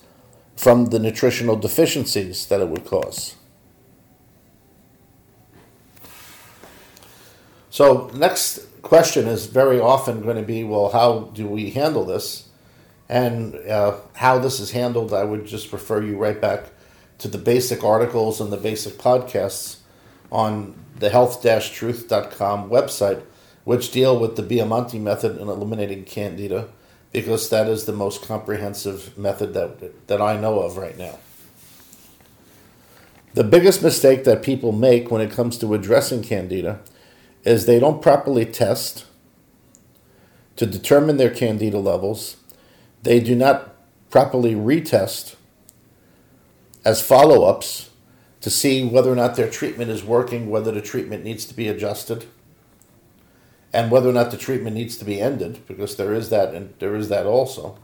from 0.58 0.88
the 0.88 1.00
nutritional 1.00 1.56
deficiencies 1.56 2.46
that 2.48 2.60
it 2.60 2.68
would 2.68 2.86
cause. 2.86 3.36
So, 7.70 8.12
next 8.14 8.82
question 8.82 9.28
is 9.28 9.46
very 9.46 9.80
often 9.80 10.22
going 10.22 10.36
to 10.36 10.44
be 10.44 10.66
well, 10.66 10.90
how 10.90 11.32
do 11.34 11.48
we 11.48 11.70
handle 11.70 12.04
this? 12.04 12.49
And 13.10 13.56
uh, 13.68 13.98
how 14.14 14.38
this 14.38 14.60
is 14.60 14.72
handled, 14.72 15.14
I 15.14 15.24
would 15.24 15.46
just 15.46 15.74
refer 15.74 16.02
you 16.04 16.16
right 16.16 16.40
back 16.40 16.66
to 17.18 17.28
the 17.28 17.40
basic 17.40 17.84
articles 17.84 18.40
and 18.40 18.54
the 18.54 18.58
basic 18.58 18.94
podcasts 18.94 19.78
on 20.32 20.76
the 21.00 21.10
health-truth.com 21.10 22.70
website, 22.70 23.24
which 23.64 23.92
deal 23.92 24.18
with 24.20 24.36
the 24.36 24.44
Biamonte 24.44 25.02
method 25.02 25.38
in 25.38 25.48
eliminating 25.48 26.04
candida, 26.04 26.70
because 27.12 27.50
that 27.50 27.68
is 27.68 27.86
the 27.86 27.94
most 27.94 28.22
comprehensive 28.22 29.18
method 29.18 29.54
that, 29.56 30.08
that 30.08 30.22
I 30.22 30.40
know 30.40 30.60
of 30.60 30.78
right 30.78 30.98
now. 30.98 31.18
The 33.34 33.44
biggest 33.44 33.82
mistake 33.82 34.24
that 34.24 34.44
people 34.44 34.72
make 34.72 35.10
when 35.10 35.22
it 35.22 35.32
comes 35.32 35.58
to 35.60 35.74
addressing 35.74 36.24
candida 36.24 36.80
is 37.44 37.66
they 37.66 37.80
don't 37.80 38.02
properly 38.02 38.46
test 38.46 39.06
to 40.56 40.66
determine 40.66 41.18
their 41.18 41.30
candida 41.30 41.80
levels. 41.80 42.38
They 43.04 43.20
do 43.20 43.36
not 43.36 43.76
properly 44.10 44.56
retest 44.56 45.36
as 46.84 47.02
follow 47.02 47.44
ups 47.44 47.90
to 48.42 48.50
see 48.50 48.86
whether 48.86 49.12
or 49.12 49.16
not 49.16 49.36
their 49.36 49.50
treatment 49.50 49.92
is 49.92 50.04
working, 50.04 50.50
whether 50.50 50.72
the 50.72 50.82
treatment 50.82 51.24
needs 51.24 51.46
to 51.46 51.54
be 51.54 51.68
adjusted, 51.68 52.26
and 53.74 53.92
whether 53.92 54.10
or 54.10 54.14
not 54.14 54.32
the 54.32 54.38
treatment 54.38 54.76
needs 54.76 54.98
to 54.98 55.06
be 55.06 55.22
ended, 55.22 55.60
because 55.68 55.96
there 55.98 56.14
is 56.14 56.30
that 56.30 56.54
and 56.54 56.74
there 56.80 56.96
is 56.96 57.10
that 57.10 57.26
also. 57.26 57.78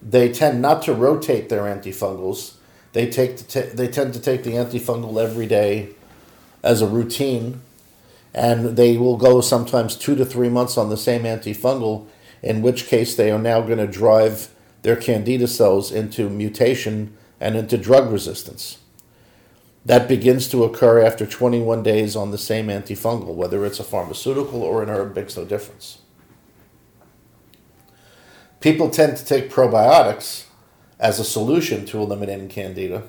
They 0.00 0.32
tend 0.32 0.62
not 0.62 0.82
to 0.84 0.94
rotate 0.94 1.48
their 1.48 1.62
antifungals. 1.62 2.54
They 2.92 3.10
take 3.10 3.36
the 3.36 3.44
t- 3.44 3.74
they 3.74 3.88
tend 3.88 4.14
to 4.14 4.20
take 4.20 4.44
the 4.44 4.52
antifungal 4.52 5.22
every 5.22 5.46
day 5.46 5.90
as 6.62 6.80
a 6.80 6.86
routine, 6.86 7.60
and 8.32 8.76
they 8.76 8.96
will 8.96 9.16
go 9.16 9.40
sometimes 9.40 9.96
two 9.96 10.14
to 10.16 10.24
three 10.24 10.48
months 10.48 10.78
on 10.78 10.88
the 10.88 10.96
same 10.96 11.22
antifungal. 11.22 12.06
In 12.42 12.62
which 12.62 12.86
case, 12.86 13.14
they 13.14 13.30
are 13.30 13.38
now 13.38 13.60
going 13.60 13.78
to 13.78 13.86
drive 13.86 14.48
their 14.82 14.96
candida 14.96 15.46
cells 15.46 15.92
into 15.92 16.30
mutation 16.30 17.16
and 17.38 17.56
into 17.56 17.76
drug 17.76 18.10
resistance. 18.10 18.78
That 19.84 20.08
begins 20.08 20.48
to 20.48 20.64
occur 20.64 21.02
after 21.02 21.26
21 21.26 21.82
days 21.82 22.14
on 22.14 22.30
the 22.30 22.38
same 22.38 22.68
antifungal, 22.68 23.34
whether 23.34 23.64
it's 23.64 23.80
a 23.80 23.84
pharmaceutical 23.84 24.62
or 24.62 24.82
an 24.82 24.90
herb, 24.90 25.16
makes 25.16 25.36
no 25.36 25.44
difference. 25.44 25.98
People 28.60 28.90
tend 28.90 29.16
to 29.16 29.24
take 29.24 29.50
probiotics 29.50 30.44
as 30.98 31.18
a 31.18 31.24
solution 31.24 31.86
to 31.86 31.98
eliminating 31.98 32.48
candida, 32.48 33.04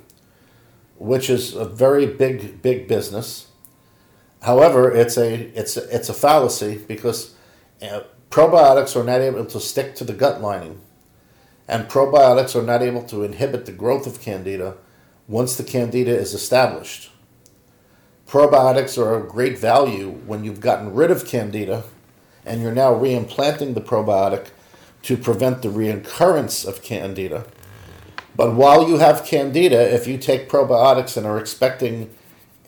which 0.97 1.29
is 1.29 1.53
a 1.53 1.65
very 1.65 2.05
big, 2.05 2.61
big 2.61 2.87
business. 2.87 3.47
However, 4.43 4.89
it's 4.89 5.17
a 5.17 5.51
it's 5.57 5.75
a, 5.75 5.95
it's 5.95 6.07
a 6.07 6.13
fallacy 6.13 6.81
because 6.87 7.35
uh, 7.81 8.01
probiotics 8.31 8.95
are 8.95 9.03
not 9.03 9.19
able 9.19 9.45
to 9.45 9.59
stick 9.59 9.93
to 9.93 10.05
the 10.05 10.13
gut 10.13 10.41
lining 10.41 10.79
and 11.67 11.89
probiotics 11.89 12.55
are 12.55 12.65
not 12.65 12.81
able 12.81 13.03
to 13.03 13.23
inhibit 13.23 13.65
the 13.65 13.73
growth 13.73 14.07
of 14.07 14.21
candida 14.21 14.75
once 15.27 15.57
the 15.57 15.63
candida 15.63 16.17
is 16.17 16.33
established. 16.33 17.11
Probiotics 18.25 18.97
are 18.97 19.15
of 19.15 19.27
great 19.27 19.57
value 19.57 20.11
when 20.25 20.45
you've 20.45 20.61
gotten 20.61 20.93
rid 20.93 21.11
of 21.11 21.27
candida 21.27 21.83
and 22.45 22.61
you're 22.61 22.71
now 22.71 22.93
reimplanting 22.93 23.73
the 23.73 23.81
probiotic 23.81 24.47
to 25.03 25.17
prevent 25.17 25.61
the 25.61 25.67
reoccurrence 25.67 26.65
of 26.65 26.81
candida. 26.81 27.45
But 28.37 28.55
while 28.55 28.87
you 28.87 28.99
have 28.99 29.25
candida, 29.25 29.93
if 29.93 30.07
you 30.07 30.17
take 30.17 30.47
probiotics 30.47 31.17
and 31.17 31.25
are 31.25 31.37
expecting 31.37 32.15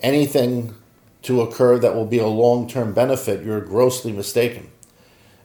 anything 0.01 0.75
to 1.21 1.39
occur 1.39 1.79
that 1.79 1.95
will 1.95 2.05
be 2.05 2.19
a 2.19 2.27
long 2.27 2.67
term 2.67 2.93
benefit, 2.93 3.45
you're 3.45 3.61
grossly 3.61 4.11
mistaken. 4.11 4.69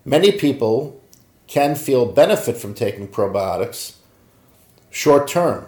Many 0.08 0.32
people 0.32 0.98
can 1.48 1.74
feel 1.74 2.06
benefit 2.06 2.56
from 2.56 2.72
taking 2.72 3.08
probiotics 3.08 3.96
short 4.88 5.28
term. 5.28 5.66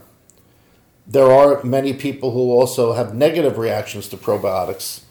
There 1.07 1.31
are 1.31 1.63
many 1.63 1.93
people 1.93 2.31
who 2.31 2.51
also 2.51 2.95
have 2.95 3.15
negative 3.15 3.59
reactions 3.59 4.09
to 4.09 4.17
probiotics 4.17 5.03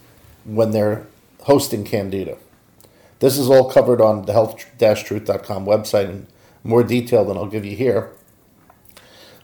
when 0.45 0.71
they're 0.71 1.05
hosting 1.41 1.83
candida. 1.83 2.37
This 3.19 3.37
is 3.37 3.51
all 3.51 3.69
covered 3.69 4.01
on 4.01 4.25
the 4.25 4.33
health-truth.com 4.33 5.63
website 5.63 6.09
in 6.09 6.25
more 6.63 6.83
detail 6.83 7.23
than 7.23 7.37
I'll 7.37 7.45
give 7.45 7.65
you 7.65 7.75
here. 7.75 8.09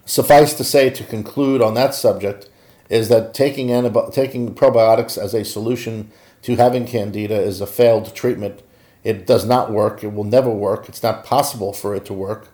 Suffice 0.04 0.56
to 0.56 0.63
say, 0.63 0.89
to 0.89 1.04
conclude 1.04 1.62
on 1.62 1.76
that 1.76 1.93
subject, 1.93 2.50
is 2.89 3.10
that 3.10 3.36
taking, 3.36 3.67
antibi- 3.67 4.12
taking 4.12 4.56
probiotics 4.56 5.15
as 5.15 5.36
a 5.36 5.45
solution 5.45 6.10
to 6.41 6.56
having 6.56 6.88
candida 6.88 7.39
is 7.39 7.62
a 7.62 7.67
failed 7.67 8.15
treatment 8.15 8.63
it 9.06 9.28
does 9.28 9.46
not 9.46 9.72
work. 9.72 10.04
It 10.04 10.13
will 10.13 10.26
never 10.26 10.50
work. 10.50 10.89
It's 10.89 11.04
not 11.04 11.24
possible 11.24 11.72
for 11.72 11.96
it 11.96 12.06
to 12.08 12.13
work 12.13 12.50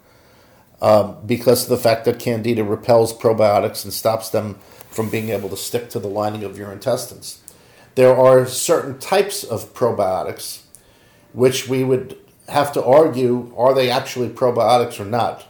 um, 0.81 1.17
because 1.25 1.63
of 1.63 1.69
the 1.69 1.77
fact 1.77 2.03
that 2.05 2.19
candida 2.19 2.63
repels 2.63 3.17
probiotics 3.17 3.85
and 3.85 3.93
stops 3.93 4.29
them 4.29 4.59
from 4.89 5.09
being 5.09 5.29
able 5.29 5.47
to 5.47 5.55
stick 5.57 5.89
to 5.91 5.99
the 5.99 6.09
lining 6.09 6.43
of 6.43 6.57
your 6.57 6.71
intestines. 6.73 7.41
There 7.95 8.15
are 8.15 8.45
certain 8.45 8.99
types 8.99 9.45
of 9.45 9.73
probiotics 9.73 10.63
which 11.31 11.69
we 11.69 11.85
would 11.85 12.17
have 12.49 12.73
to 12.73 12.83
argue 12.83 13.53
are 13.55 13.73
they 13.73 13.89
actually 13.89 14.27
probiotics 14.27 14.99
or 14.99 15.05
not 15.05 15.45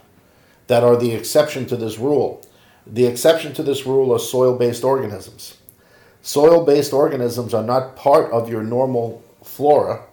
that 0.68 0.84
are 0.84 0.96
the 0.96 1.12
exception 1.12 1.66
to 1.66 1.76
this 1.76 1.98
rule. 1.98 2.46
The 2.86 3.06
exception 3.06 3.52
to 3.54 3.64
this 3.64 3.84
rule 3.84 4.14
are 4.14 4.20
soil 4.20 4.56
based 4.56 4.84
organisms. 4.84 5.56
Soil 6.20 6.64
based 6.64 6.92
organisms 6.92 7.52
are 7.52 7.64
not 7.64 7.96
part 7.96 8.30
of 8.30 8.48
your 8.48 8.62
normal 8.62 9.20
flora 9.42 10.04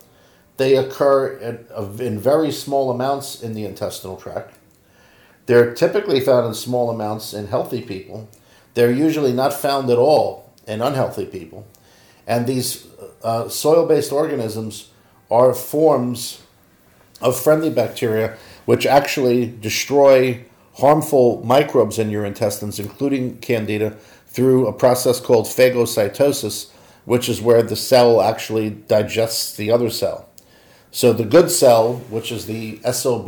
they 0.59 0.75
occur 0.75 1.37
in, 1.37 1.65
in 2.05 2.19
very 2.19 2.51
small 2.51 2.91
amounts 2.91 3.41
in 3.41 3.53
the 3.53 3.65
intestinal 3.65 4.17
tract. 4.17 4.55
They're 5.45 5.73
typically 5.73 6.19
found 6.19 6.45
in 6.47 6.53
small 6.53 6.91
amounts 6.91 7.33
in 7.33 7.47
healthy 7.47 7.81
people. 7.81 8.29
They're 8.73 8.91
usually 8.91 9.33
not 9.33 9.53
found 9.53 9.89
at 9.89 9.97
all 9.97 10.53
in 10.67 10.81
unhealthy 10.81 11.25
people. 11.25 11.65
And 12.27 12.45
these 12.45 12.85
uh, 13.23 13.47
soil 13.47 13.87
based 13.87 14.11
organisms 14.11 14.89
are 15.31 15.53
forms 15.53 16.43
of 17.21 17.39
friendly 17.39 17.69
bacteria 17.69 18.37
which 18.65 18.85
actually 18.85 19.47
destroy 19.47 20.45
harmful 20.75 21.41
microbes 21.43 21.97
in 21.97 22.09
your 22.09 22.25
intestines, 22.25 22.79
including 22.79 23.37
candida, 23.39 23.91
through 24.27 24.67
a 24.67 24.73
process 24.73 25.19
called 25.19 25.45
phagocytosis, 25.45 26.69
which 27.05 27.27
is 27.27 27.41
where 27.41 27.63
the 27.63 27.75
cell 27.75 28.21
actually 28.21 28.69
digests 28.69 29.55
the 29.55 29.71
other 29.71 29.89
cell. 29.89 30.28
So 30.91 31.13
the 31.13 31.25
good 31.25 31.51
cell, 31.51 31.95
which 32.09 32.31
is 32.31 32.45
the 32.45 32.79
SOB, 32.91 33.27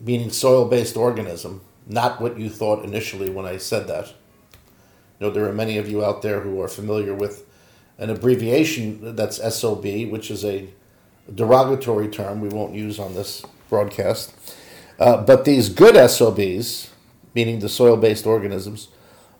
meaning 0.00 0.30
soil 0.30 0.66
based 0.66 0.96
organism, 0.96 1.60
not 1.86 2.20
what 2.20 2.38
you 2.38 2.48
thought 2.48 2.84
initially 2.84 3.28
when 3.28 3.44
I 3.44 3.58
said 3.58 3.86
that. 3.88 4.08
You 5.18 5.26
know, 5.26 5.30
there 5.30 5.46
are 5.46 5.52
many 5.52 5.76
of 5.76 5.88
you 5.90 6.02
out 6.02 6.22
there 6.22 6.40
who 6.40 6.60
are 6.62 6.68
familiar 6.68 7.14
with 7.14 7.46
an 7.98 8.08
abbreviation 8.08 9.14
that's 9.14 9.36
SOB, 9.54 9.84
which 10.10 10.30
is 10.30 10.44
a 10.44 10.68
derogatory 11.34 12.08
term 12.08 12.40
we 12.40 12.48
won't 12.48 12.74
use 12.74 12.98
on 12.98 13.14
this 13.14 13.44
broadcast. 13.68 14.34
Uh, 14.98 15.18
but 15.18 15.44
these 15.44 15.68
good 15.68 15.96
SOBs, 16.10 16.90
meaning 17.34 17.60
the 17.60 17.68
soil 17.68 17.96
based 17.98 18.26
organisms, 18.26 18.88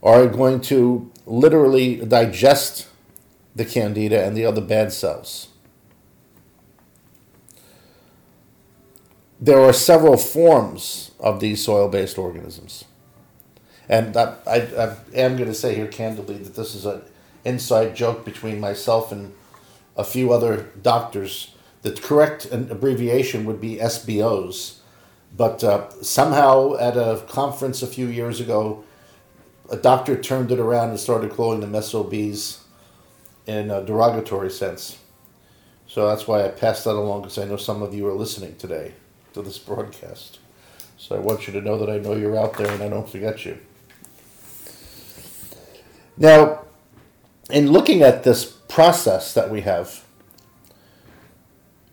are 0.03 0.27
going 0.27 0.61
to 0.61 1.11
literally 1.25 1.97
digest 1.97 2.87
the 3.55 3.65
candida 3.65 4.25
and 4.25 4.37
the 4.37 4.45
other 4.45 4.61
bad 4.61 4.93
cells. 4.93 5.50
There 9.41 9.61
are 9.61 9.73
several 9.73 10.19
forms 10.19 11.13
of 11.19 11.41
these 11.41 11.65
soil-based 11.65 12.19
organisms. 12.19 12.85
And 13.89 14.17
I, 14.17 14.37
I, 14.47 14.57
I 14.57 14.97
am 15.15 15.37
going 15.37 15.49
to 15.49 15.55
say 15.55 15.75
here 15.75 15.87
candidly 15.87 16.37
that 16.37 16.55
this 16.55 16.75
is 16.75 16.85
an 16.85 17.03
inside 17.45 17.97
joke 17.97 18.25
between 18.25 18.61
myself 18.61 19.11
and 19.11 19.33
a 19.97 20.05
few 20.05 20.33
other 20.33 20.69
doctors. 20.83 21.55
The 21.83 21.93
correct 21.93 22.47
abbreviation 22.53 23.47
would 23.47 23.61
be 23.61 23.77
SBOs. 23.77 24.77
But 25.35 25.65
uh, 25.65 25.91
somehow 26.03 26.77
at 26.77 26.97
a 26.97 27.25
conference 27.29 27.83
a 27.83 27.87
few 27.87 28.07
years 28.07 28.41
ago, 28.41 28.85
a 29.71 29.77
doctor 29.77 30.21
turned 30.21 30.53
it 30.53 30.59
around 30.59 30.91
and 30.91 31.01
started 31.01 31.31
calling 31.31 31.61
them 31.61 31.81
SOBs. 31.81 32.65
in 33.47 33.71
a 33.71 33.83
derogatory 33.83 34.51
sense. 34.51 34.99
So 35.87 36.09
that's 36.09 36.29
why 36.29 36.45
I 36.45 36.49
passed 36.49 36.85
that 36.85 36.95
along 36.95 37.23
because 37.23 37.39
I 37.39 37.45
know 37.45 37.57
some 37.57 37.83
of 37.83 37.95
you 37.95 38.07
are 38.07 38.13
listening 38.13 38.57
today 38.57 38.93
to 39.35 39.43
this 39.43 39.59
broadcast. 39.59 40.39
So 40.99 41.17
I 41.17 41.19
want 41.19 41.47
you 41.47 41.53
to 41.55 41.61
know 41.61 41.79
that 41.79 41.89
I 41.89 41.99
know 41.99 42.15
you're 42.15 42.39
out 42.39 42.57
there 42.57 42.71
and 42.71 42.83
I 42.83 42.89
don't 42.89 43.09
forget 43.09 43.45
you. 43.45 43.59
Now, 46.17 46.67
in 47.49 47.73
looking 47.73 48.03
at 48.03 48.23
this 48.23 48.45
process 48.45 49.33
that 49.35 49.51
we 49.51 49.63
have, 49.63 50.05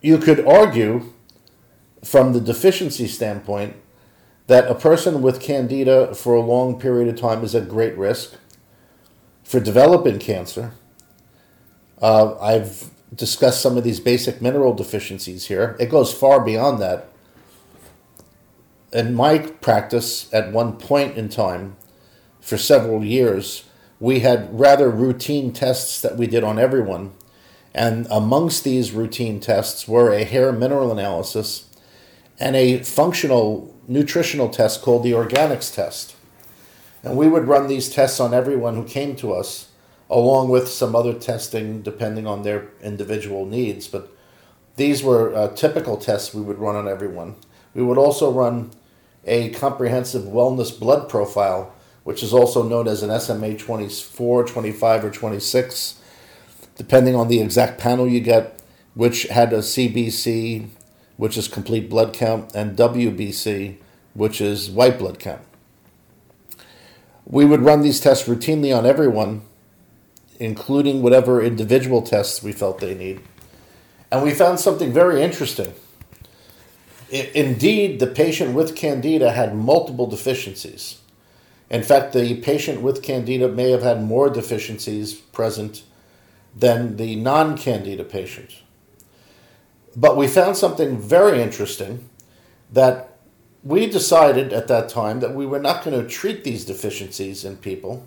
you 0.00 0.18
could 0.18 0.46
argue 0.46 1.12
from 2.04 2.32
the 2.32 2.40
deficiency 2.40 3.08
standpoint 3.08 3.76
that 4.46 4.70
a 4.70 4.74
person 4.74 5.20
with 5.22 5.40
candida 5.40 6.14
for 6.14 6.34
a 6.34 6.40
long 6.40 6.78
period 6.78 7.08
of 7.08 7.20
time 7.20 7.42
is 7.44 7.54
at 7.54 7.68
great 7.68 7.96
risk 7.96 8.34
for 9.42 9.60
developing 9.60 10.18
cancer. 10.18 10.72
Uh, 12.00 12.38
I've 12.38 12.90
discussed 13.14 13.60
some 13.60 13.76
of 13.76 13.84
these 13.84 14.00
basic 14.00 14.40
mineral 14.40 14.74
deficiencies 14.74 15.46
here. 15.46 15.76
It 15.80 15.90
goes 15.90 16.12
far 16.12 16.44
beyond 16.44 16.80
that. 16.80 17.08
In 18.90 19.14
my 19.14 19.38
practice, 19.38 20.32
at 20.32 20.50
one 20.50 20.78
point 20.78 21.18
in 21.18 21.28
time, 21.28 21.76
for 22.40 22.56
several 22.56 23.04
years, 23.04 23.64
we 24.00 24.20
had 24.20 24.58
rather 24.58 24.88
routine 24.88 25.52
tests 25.52 26.00
that 26.00 26.16
we 26.16 26.26
did 26.26 26.42
on 26.42 26.58
everyone. 26.58 27.12
And 27.74 28.06
amongst 28.10 28.64
these 28.64 28.92
routine 28.92 29.40
tests 29.40 29.86
were 29.86 30.10
a 30.10 30.24
hair 30.24 30.52
mineral 30.52 30.90
analysis 30.90 31.66
and 32.40 32.56
a 32.56 32.78
functional 32.78 33.74
nutritional 33.86 34.48
test 34.48 34.80
called 34.80 35.02
the 35.02 35.12
organics 35.12 35.74
test. 35.74 36.16
And 37.02 37.16
we 37.16 37.28
would 37.28 37.46
run 37.46 37.68
these 37.68 37.90
tests 37.90 38.20
on 38.20 38.32
everyone 38.32 38.74
who 38.74 38.84
came 38.84 39.16
to 39.16 39.34
us, 39.34 39.68
along 40.08 40.48
with 40.48 40.66
some 40.66 40.96
other 40.96 41.12
testing 41.12 41.82
depending 41.82 42.26
on 42.26 42.42
their 42.42 42.68
individual 42.82 43.44
needs. 43.44 43.86
But 43.86 44.10
these 44.76 45.02
were 45.02 45.34
uh, 45.34 45.48
typical 45.48 45.98
tests 45.98 46.32
we 46.32 46.40
would 46.40 46.58
run 46.58 46.74
on 46.74 46.88
everyone. 46.88 47.36
We 47.74 47.82
would 47.82 47.98
also 47.98 48.32
run 48.32 48.70
a 49.28 49.50
comprehensive 49.50 50.22
wellness 50.22 50.76
blood 50.78 51.08
profile 51.08 51.74
which 52.08 52.22
is 52.22 52.32
also 52.32 52.62
known 52.62 52.88
as 52.88 53.02
an 53.02 53.20
SMA 53.20 53.54
24, 53.54 54.44
25, 54.44 55.04
or 55.04 55.10
26, 55.10 56.00
depending 56.74 57.14
on 57.14 57.28
the 57.28 57.38
exact 57.38 57.78
panel 57.78 58.08
you 58.08 58.18
get, 58.18 58.62
which 58.94 59.24
had 59.24 59.52
a 59.52 59.58
CBC, 59.58 60.70
which 61.18 61.36
is 61.36 61.48
complete 61.48 61.90
blood 61.90 62.14
count, 62.14 62.54
and 62.54 62.78
WBC, 62.78 63.76
which 64.14 64.40
is 64.40 64.70
white 64.70 64.98
blood 64.98 65.18
count. 65.18 65.42
We 67.26 67.44
would 67.44 67.60
run 67.60 67.82
these 67.82 68.00
tests 68.00 68.26
routinely 68.26 68.74
on 68.74 68.86
everyone, 68.86 69.42
including 70.40 71.02
whatever 71.02 71.42
individual 71.42 72.00
tests 72.00 72.42
we 72.42 72.52
felt 72.52 72.80
they 72.80 72.94
need. 72.94 73.20
And 74.10 74.22
we 74.22 74.32
found 74.32 74.60
something 74.60 74.94
very 74.94 75.22
interesting. 75.22 75.74
Indeed, 77.10 78.00
the 78.00 78.06
patient 78.06 78.54
with 78.54 78.76
candida 78.76 79.32
had 79.32 79.54
multiple 79.54 80.06
deficiencies. 80.06 81.00
In 81.70 81.82
fact, 81.82 82.12
the 82.12 82.40
patient 82.40 82.82
with 82.82 83.02
candida 83.02 83.48
may 83.48 83.70
have 83.70 83.82
had 83.82 84.02
more 84.02 84.28
deficiencies 84.28 85.14
present 85.14 85.82
than 86.54 86.96
the 86.96 87.16
non 87.16 87.56
candida 87.56 88.04
patient. 88.04 88.62
But 89.96 90.16
we 90.16 90.28
found 90.28 90.56
something 90.56 90.98
very 90.98 91.42
interesting 91.42 92.08
that 92.72 93.18
we 93.64 93.86
decided 93.86 94.52
at 94.52 94.68
that 94.68 94.88
time 94.88 95.20
that 95.20 95.34
we 95.34 95.46
were 95.46 95.58
not 95.58 95.84
going 95.84 96.00
to 96.00 96.08
treat 96.08 96.44
these 96.44 96.64
deficiencies 96.64 97.44
in 97.44 97.56
people 97.56 98.06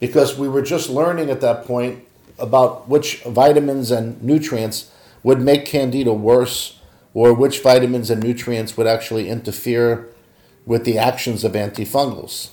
because 0.00 0.38
we 0.38 0.48
were 0.48 0.62
just 0.62 0.88
learning 0.88 1.30
at 1.30 1.40
that 1.40 1.64
point 1.64 2.04
about 2.38 2.88
which 2.88 3.22
vitamins 3.22 3.90
and 3.90 4.22
nutrients 4.22 4.90
would 5.22 5.40
make 5.40 5.66
candida 5.66 6.12
worse 6.12 6.80
or 7.14 7.34
which 7.34 7.60
vitamins 7.60 8.10
and 8.10 8.22
nutrients 8.22 8.76
would 8.76 8.86
actually 8.86 9.28
interfere 9.28 10.08
with 10.64 10.84
the 10.84 10.98
actions 10.98 11.44
of 11.44 11.52
antifungals. 11.52 12.50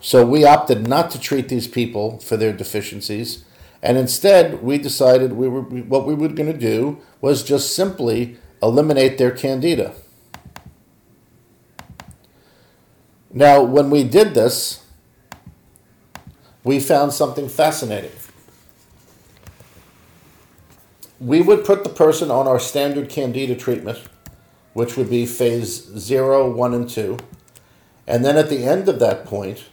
So 0.00 0.24
we 0.24 0.44
opted 0.44 0.86
not 0.86 1.10
to 1.12 1.20
treat 1.20 1.48
these 1.48 1.66
people 1.66 2.18
for 2.20 2.36
their 2.36 2.52
deficiencies, 2.52 3.44
and 3.82 3.96
instead 3.96 4.62
we 4.62 4.78
decided 4.78 5.32
we 5.32 5.48
were 5.48 5.62
what 5.62 6.06
we 6.06 6.14
were 6.14 6.28
going 6.28 6.52
to 6.52 6.58
do 6.58 6.98
was 7.20 7.42
just 7.42 7.74
simply 7.74 8.36
eliminate 8.62 9.18
their 9.18 9.30
candida. 9.30 9.94
Now, 13.30 13.62
when 13.62 13.90
we 13.90 14.04
did 14.04 14.34
this, 14.34 14.84
we 16.64 16.80
found 16.80 17.12
something 17.12 17.48
fascinating. 17.48 18.10
We 21.20 21.40
would 21.40 21.64
put 21.64 21.82
the 21.82 21.90
person 21.90 22.30
on 22.30 22.46
our 22.46 22.60
standard 22.60 23.08
candida 23.08 23.56
treatment, 23.56 23.98
which 24.72 24.96
would 24.96 25.10
be 25.10 25.26
phase 25.26 25.84
zero, 25.98 26.48
one, 26.50 26.74
and 26.74 26.88
2. 26.88 27.18
And 28.06 28.24
then 28.24 28.36
at 28.36 28.48
the 28.48 28.64
end 28.64 28.88
of 28.88 28.98
that 29.00 29.24
point, 29.24 29.66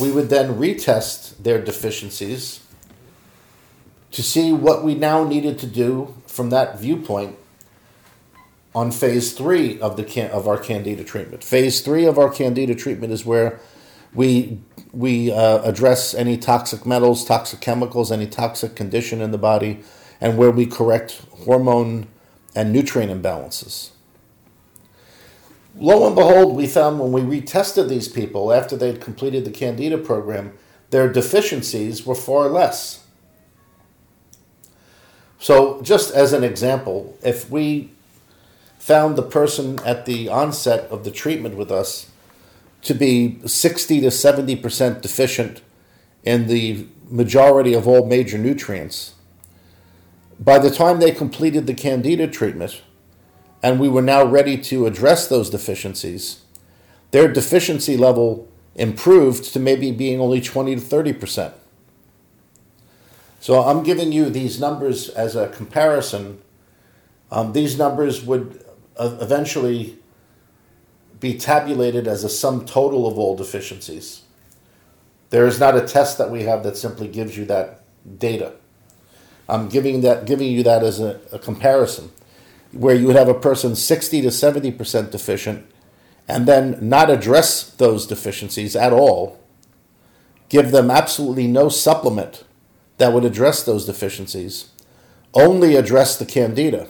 we 0.00 0.10
would 0.10 0.28
then 0.28 0.54
retest 0.54 1.36
their 1.42 1.62
deficiencies 1.62 2.60
to 4.10 4.22
see 4.22 4.52
what 4.52 4.84
we 4.84 4.94
now 4.94 5.24
needed 5.24 5.58
to 5.58 5.66
do 5.66 6.14
from 6.26 6.50
that 6.50 6.78
viewpoint 6.78 7.36
on 8.74 8.90
phase 8.90 9.32
three 9.32 9.80
of 9.80 9.96
the 9.96 10.32
of 10.32 10.48
our 10.48 10.58
candida 10.58 11.04
treatment. 11.04 11.44
Phase 11.44 11.80
three 11.80 12.04
of 12.06 12.18
our 12.18 12.28
candida 12.28 12.74
treatment 12.74 13.12
is 13.12 13.24
where 13.24 13.60
we 14.12 14.60
we 14.92 15.32
uh, 15.32 15.62
address 15.62 16.14
any 16.14 16.36
toxic 16.36 16.86
metals, 16.86 17.24
toxic 17.24 17.60
chemicals, 17.60 18.10
any 18.10 18.26
toxic 18.26 18.74
condition 18.74 19.20
in 19.20 19.30
the 19.30 19.38
body, 19.38 19.82
and 20.24 20.36
where 20.36 20.50
we 20.50 20.66
correct 20.66 21.22
hormone 21.44 22.08
and 22.56 22.72
nutrient 22.72 23.12
imbalances 23.12 23.90
lo 25.76 26.06
and 26.06 26.14
behold, 26.14 26.56
we 26.56 26.66
found 26.66 27.00
when 27.00 27.12
we 27.12 27.40
retested 27.40 27.88
these 27.88 28.08
people 28.08 28.52
after 28.52 28.76
they'd 28.76 29.00
completed 29.00 29.44
the 29.44 29.50
Candida 29.50 29.98
program, 29.98 30.52
their 30.90 31.12
deficiencies 31.12 32.06
were 32.06 32.14
far 32.14 32.48
less. 32.48 33.04
So, 35.38 35.82
just 35.82 36.14
as 36.14 36.32
an 36.32 36.44
example, 36.44 37.18
if 37.22 37.50
we 37.50 37.90
found 38.78 39.16
the 39.16 39.22
person 39.22 39.78
at 39.84 40.06
the 40.06 40.28
onset 40.28 40.88
of 40.90 41.04
the 41.04 41.10
treatment 41.10 41.56
with 41.56 41.70
us 41.70 42.10
to 42.82 42.94
be 42.94 43.38
60 43.46 44.00
to 44.02 44.08
70% 44.08 45.00
deficient 45.00 45.62
in 46.22 46.46
the 46.46 46.86
majority 47.10 47.74
of 47.74 47.88
all 47.88 48.06
major 48.06 48.38
nutrients, 48.38 49.13
by 50.38 50.58
the 50.58 50.70
time 50.70 51.00
they 51.00 51.12
completed 51.12 51.66
the 51.66 51.74
Candida 51.74 52.26
treatment, 52.26 52.82
and 53.62 53.80
we 53.80 53.88
were 53.88 54.02
now 54.02 54.24
ready 54.24 54.58
to 54.58 54.86
address 54.86 55.28
those 55.28 55.50
deficiencies, 55.50 56.42
their 57.12 57.32
deficiency 57.32 57.96
level 57.96 58.48
improved 58.74 59.44
to 59.52 59.60
maybe 59.60 59.92
being 59.92 60.20
only 60.20 60.40
20 60.40 60.74
to 60.76 60.80
30%. 60.80 61.52
So 63.40 63.62
I'm 63.62 63.82
giving 63.82 64.10
you 64.10 64.30
these 64.30 64.58
numbers 64.58 65.08
as 65.10 65.36
a 65.36 65.48
comparison. 65.48 66.40
Um, 67.30 67.52
these 67.52 67.78
numbers 67.78 68.24
would 68.24 68.64
uh, 68.96 69.16
eventually 69.20 69.98
be 71.20 71.38
tabulated 71.38 72.06
as 72.06 72.24
a 72.24 72.28
sum 72.28 72.64
total 72.64 73.06
of 73.06 73.18
all 73.18 73.36
deficiencies. 73.36 74.22
There 75.30 75.46
is 75.46 75.60
not 75.60 75.76
a 75.76 75.86
test 75.86 76.18
that 76.18 76.30
we 76.30 76.42
have 76.42 76.62
that 76.64 76.76
simply 76.76 77.08
gives 77.08 77.36
you 77.36 77.44
that 77.46 77.84
data. 78.18 78.54
I'm 79.48 79.68
giving 79.68 80.00
that 80.02 80.26
giving 80.26 80.50
you 80.50 80.62
that 80.62 80.82
as 80.82 81.00
a, 81.00 81.20
a 81.32 81.38
comparison 81.38 82.10
where 82.72 82.94
you 82.94 83.06
would 83.06 83.16
have 83.16 83.28
a 83.28 83.34
person 83.34 83.76
60 83.76 84.22
to 84.22 84.28
70% 84.28 85.10
deficient 85.10 85.66
and 86.26 86.46
then 86.46 86.76
not 86.80 87.10
address 87.10 87.70
those 87.70 88.06
deficiencies 88.06 88.74
at 88.74 88.92
all, 88.92 89.38
give 90.48 90.70
them 90.70 90.90
absolutely 90.90 91.46
no 91.46 91.68
supplement 91.68 92.44
that 92.98 93.12
would 93.12 93.24
address 93.24 93.62
those 93.62 93.86
deficiencies, 93.86 94.70
only 95.34 95.76
address 95.76 96.18
the 96.18 96.24
candida, 96.24 96.88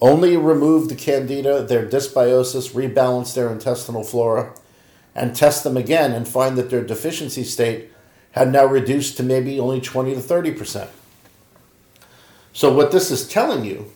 only 0.00 0.36
remove 0.36 0.88
the 0.88 0.94
candida, 0.94 1.62
their 1.62 1.86
dysbiosis, 1.86 2.72
rebalance 2.72 3.34
their 3.34 3.50
intestinal 3.50 4.02
flora, 4.02 4.54
and 5.14 5.34
test 5.34 5.64
them 5.64 5.76
again 5.76 6.12
and 6.12 6.28
find 6.28 6.56
that 6.58 6.70
their 6.70 6.84
deficiency 6.84 7.44
state 7.44 7.90
had 8.32 8.52
now 8.52 8.66
reduced 8.66 9.16
to 9.16 9.22
maybe 9.22 9.58
only 9.58 9.80
20 9.80 10.14
to 10.14 10.20
30%. 10.20 10.88
So, 12.56 12.72
what 12.72 12.90
this 12.90 13.10
is 13.10 13.28
telling 13.28 13.66
you 13.66 13.92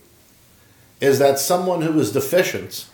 is 1.01 1.19
that 1.19 1.39
someone 1.39 1.81
who 1.81 1.99
is 1.99 2.13
deficient 2.13 2.91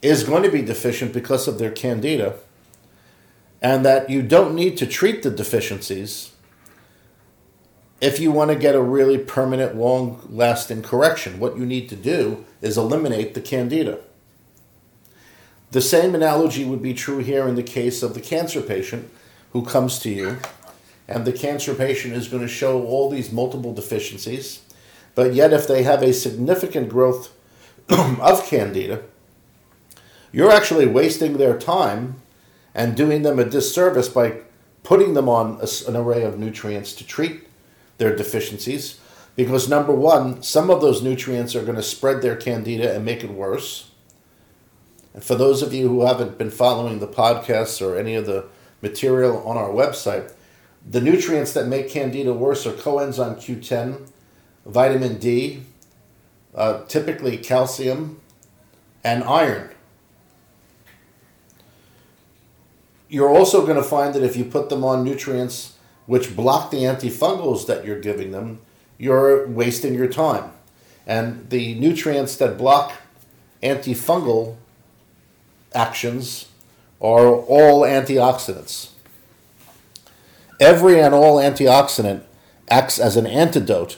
is 0.00 0.24
going 0.24 0.42
to 0.42 0.50
be 0.50 0.62
deficient 0.62 1.12
because 1.12 1.46
of 1.46 1.58
their 1.58 1.70
candida, 1.70 2.36
and 3.60 3.84
that 3.84 4.08
you 4.08 4.22
don't 4.22 4.54
need 4.54 4.78
to 4.78 4.86
treat 4.86 5.22
the 5.22 5.30
deficiencies 5.30 6.32
if 8.00 8.18
you 8.18 8.32
want 8.32 8.50
to 8.50 8.56
get 8.56 8.74
a 8.74 8.80
really 8.80 9.18
permanent, 9.18 9.76
long 9.76 10.26
lasting 10.30 10.80
correction. 10.80 11.38
What 11.38 11.58
you 11.58 11.66
need 11.66 11.90
to 11.90 11.96
do 11.96 12.46
is 12.62 12.78
eliminate 12.78 13.34
the 13.34 13.42
candida. 13.42 13.98
The 15.72 15.82
same 15.82 16.14
analogy 16.14 16.64
would 16.64 16.80
be 16.80 16.94
true 16.94 17.18
here 17.18 17.46
in 17.46 17.54
the 17.54 17.62
case 17.62 18.02
of 18.02 18.14
the 18.14 18.20
cancer 18.22 18.62
patient 18.62 19.10
who 19.52 19.62
comes 19.62 19.98
to 19.98 20.08
you 20.08 20.38
and 21.12 21.26
the 21.26 21.32
cancer 21.32 21.74
patient 21.74 22.14
is 22.14 22.28
going 22.28 22.42
to 22.42 22.48
show 22.48 22.82
all 22.84 23.10
these 23.10 23.30
multiple 23.30 23.74
deficiencies. 23.74 24.62
But 25.14 25.34
yet, 25.34 25.52
if 25.52 25.68
they 25.68 25.82
have 25.82 26.02
a 26.02 26.12
significant 26.12 26.88
growth 26.88 27.32
of 27.88 28.46
candida, 28.46 29.02
you're 30.32 30.50
actually 30.50 30.86
wasting 30.86 31.36
their 31.36 31.58
time 31.58 32.16
and 32.74 32.96
doing 32.96 33.22
them 33.22 33.38
a 33.38 33.44
disservice 33.44 34.08
by 34.08 34.38
putting 34.82 35.12
them 35.12 35.28
on 35.28 35.60
a, 35.60 35.68
an 35.88 35.96
array 35.96 36.22
of 36.22 36.38
nutrients 36.38 36.94
to 36.94 37.06
treat 37.06 37.46
their 37.98 38.16
deficiencies. 38.16 38.98
Because, 39.36 39.68
number 39.68 39.92
one, 39.92 40.42
some 40.42 40.70
of 40.70 40.80
those 40.80 41.02
nutrients 41.02 41.54
are 41.54 41.64
going 41.64 41.76
to 41.76 41.82
spread 41.82 42.22
their 42.22 42.36
candida 42.36 42.94
and 42.94 43.04
make 43.04 43.22
it 43.22 43.30
worse. 43.30 43.90
And 45.12 45.22
for 45.22 45.34
those 45.34 45.60
of 45.60 45.74
you 45.74 45.88
who 45.88 46.06
haven't 46.06 46.38
been 46.38 46.50
following 46.50 47.00
the 47.00 47.06
podcasts 47.06 47.86
or 47.86 47.98
any 47.98 48.14
of 48.14 48.24
the 48.24 48.46
material 48.80 49.46
on 49.46 49.58
our 49.58 49.68
website, 49.68 50.32
the 50.88 51.00
nutrients 51.00 51.52
that 51.52 51.66
make 51.66 51.88
candida 51.88 52.32
worse 52.32 52.66
are 52.66 52.72
coenzyme 52.72 53.36
Q10, 53.36 54.08
vitamin 54.66 55.18
D, 55.18 55.62
uh, 56.54 56.84
typically 56.84 57.36
calcium, 57.36 58.20
and 59.04 59.24
iron. 59.24 59.70
You're 63.08 63.28
also 63.28 63.64
going 63.66 63.76
to 63.76 63.82
find 63.82 64.14
that 64.14 64.22
if 64.22 64.36
you 64.36 64.44
put 64.44 64.68
them 64.68 64.84
on 64.84 65.04
nutrients 65.04 65.76
which 66.06 66.34
block 66.34 66.70
the 66.70 66.78
antifungals 66.78 67.66
that 67.66 67.84
you're 67.84 68.00
giving 68.00 68.32
them, 68.32 68.60
you're 68.98 69.46
wasting 69.46 69.94
your 69.94 70.08
time. 70.08 70.50
And 71.06 71.48
the 71.50 71.74
nutrients 71.74 72.36
that 72.36 72.58
block 72.58 72.92
antifungal 73.62 74.56
actions 75.74 76.48
are 77.00 77.28
all 77.28 77.82
antioxidants. 77.82 78.91
Every 80.62 81.00
and 81.00 81.12
all 81.12 81.38
antioxidant 81.38 82.22
acts 82.70 83.00
as 83.00 83.16
an 83.16 83.26
antidote 83.26 83.96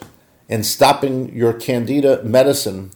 in 0.49 0.65
stopping 0.65 1.31
your 1.37 1.53
candida 1.53 2.23
medicine, 2.23 2.91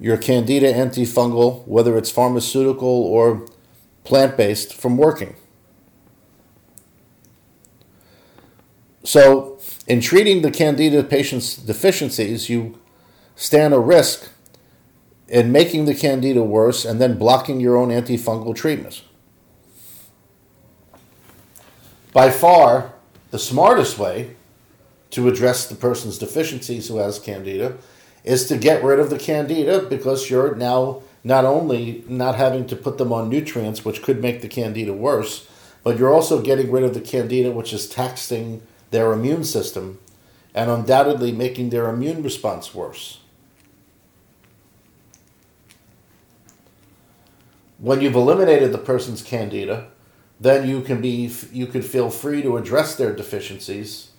your 0.00 0.16
candida 0.16 0.72
antifungal, 0.72 1.64
whether 1.68 1.96
it's 1.96 2.10
pharmaceutical 2.10 2.88
or 2.88 3.46
plant 4.02 4.36
based, 4.36 4.74
from 4.74 4.96
working. 4.96 5.36
So, 9.04 9.60
in 9.86 10.00
treating 10.00 10.42
the 10.42 10.50
candida 10.50 11.04
patient's 11.04 11.54
deficiencies, 11.54 12.48
you 12.48 12.80
stand 13.36 13.74
a 13.74 13.78
risk 13.78 14.28
in 15.28 15.52
making 15.52 15.84
the 15.84 15.94
candida 15.94 16.42
worse 16.42 16.84
and 16.84 17.00
then 17.00 17.16
blocking 17.16 17.60
your 17.60 17.76
own 17.76 17.90
antifungal 17.90 18.56
treatment. 18.56 19.02
By 22.12 22.30
far, 22.30 22.92
the 23.30 23.38
smartest 23.38 23.98
way 23.98 24.36
to 25.10 25.28
address 25.28 25.66
the 25.66 25.74
person's 25.74 26.18
deficiencies 26.18 26.88
who 26.88 26.98
has 26.98 27.18
candida 27.18 27.78
is 28.24 28.46
to 28.46 28.56
get 28.56 28.84
rid 28.84 28.98
of 28.98 29.10
the 29.10 29.18
candida 29.18 29.80
because 29.80 30.30
you're 30.30 30.54
now 30.54 31.02
not 31.24 31.44
only 31.44 32.04
not 32.08 32.34
having 32.34 32.66
to 32.66 32.76
put 32.76 32.98
them 32.98 33.12
on 33.12 33.28
nutrients, 33.28 33.84
which 33.84 34.02
could 34.02 34.20
make 34.20 34.42
the 34.42 34.48
candida 34.48 34.92
worse, 34.92 35.48
but 35.82 35.98
you're 35.98 36.12
also 36.12 36.40
getting 36.40 36.70
rid 36.70 36.84
of 36.84 36.94
the 36.94 37.00
candida, 37.00 37.50
which 37.50 37.72
is 37.72 37.88
taxing 37.88 38.62
their 38.90 39.12
immune 39.12 39.44
system 39.44 39.98
and 40.54 40.70
undoubtedly 40.70 41.32
making 41.32 41.70
their 41.70 41.88
immune 41.88 42.22
response 42.22 42.74
worse. 42.74 43.18
when 47.82 48.00
you've 48.00 48.14
eliminated 48.14 48.70
the 48.70 48.78
person's 48.78 49.22
candida, 49.22 49.88
then 50.42 50.68
you 50.68 50.80
can 50.82 51.00
be 51.00 51.30
you 51.52 51.66
could 51.66 51.84
feel 51.84 52.10
free 52.10 52.42
to 52.42 52.56
address 52.56 52.96
their 52.96 53.14
deficiencies 53.14 54.10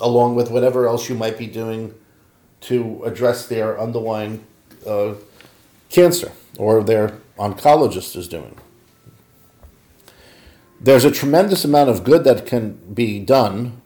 along 0.00 0.34
with 0.34 0.50
whatever 0.50 0.86
else 0.86 1.08
you 1.08 1.14
might 1.14 1.38
be 1.38 1.46
doing 1.46 1.94
to 2.60 3.02
address 3.04 3.46
their 3.46 3.78
underlying 3.80 4.44
uh, 4.86 5.14
cancer 5.88 6.32
or 6.58 6.82
their 6.82 7.18
oncologist 7.38 8.16
is 8.16 8.28
doing. 8.28 8.56
There's 10.80 11.04
a 11.04 11.10
tremendous 11.10 11.64
amount 11.64 11.90
of 11.90 12.04
good 12.04 12.24
that 12.24 12.46
can 12.46 12.74
be 12.92 13.20
done 13.20 13.80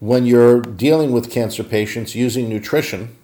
when 0.00 0.26
you're 0.26 0.60
dealing 0.60 1.12
with 1.12 1.30
cancer 1.30 1.62
patients 1.62 2.14
using 2.14 2.48
nutrition 2.48 3.16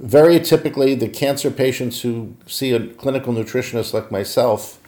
very 0.00 0.40
typically, 0.40 0.94
the 0.94 1.10
cancer 1.10 1.50
patients 1.50 2.00
who 2.00 2.34
see 2.46 2.72
a 2.72 2.86
clinical 2.86 3.34
nutritionist 3.34 3.92
like 3.92 4.10
myself 4.10 4.79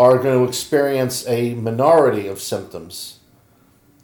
are 0.00 0.16
going 0.16 0.42
to 0.42 0.48
experience 0.48 1.28
a 1.28 1.52
minority 1.52 2.26
of 2.26 2.40
symptoms 2.40 3.18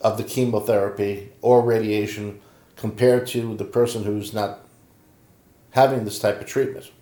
of 0.02 0.18
the 0.18 0.24
chemotherapy 0.24 1.32
or 1.40 1.62
radiation 1.62 2.38
compared 2.76 3.26
to 3.26 3.56
the 3.56 3.64
person 3.64 4.04
who's 4.04 4.34
not 4.34 4.60
having 5.70 6.04
this 6.04 6.18
type 6.18 6.38
of 6.38 6.46
treatment. 6.46 6.92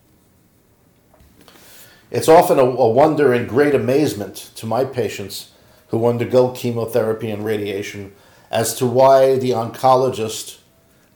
It's 2.13 2.29
often 2.29 2.61
a, 2.61 2.63
a, 2.63 2.89
wonder 2.89 3.33
and 3.33 3.49
great 3.49 3.75
amazement 3.75 4.53
to 4.55 4.65
my 4.65 4.85
patients 4.85 5.51
who 5.89 6.07
undergo 6.07 6.53
chemotherapy 6.53 7.33
and 7.33 7.45
radiation 7.45 8.13
as 8.49 8.77
to 8.77 8.87
why 8.87 9.35
the 9.41 9.51
oncologist 9.51 10.59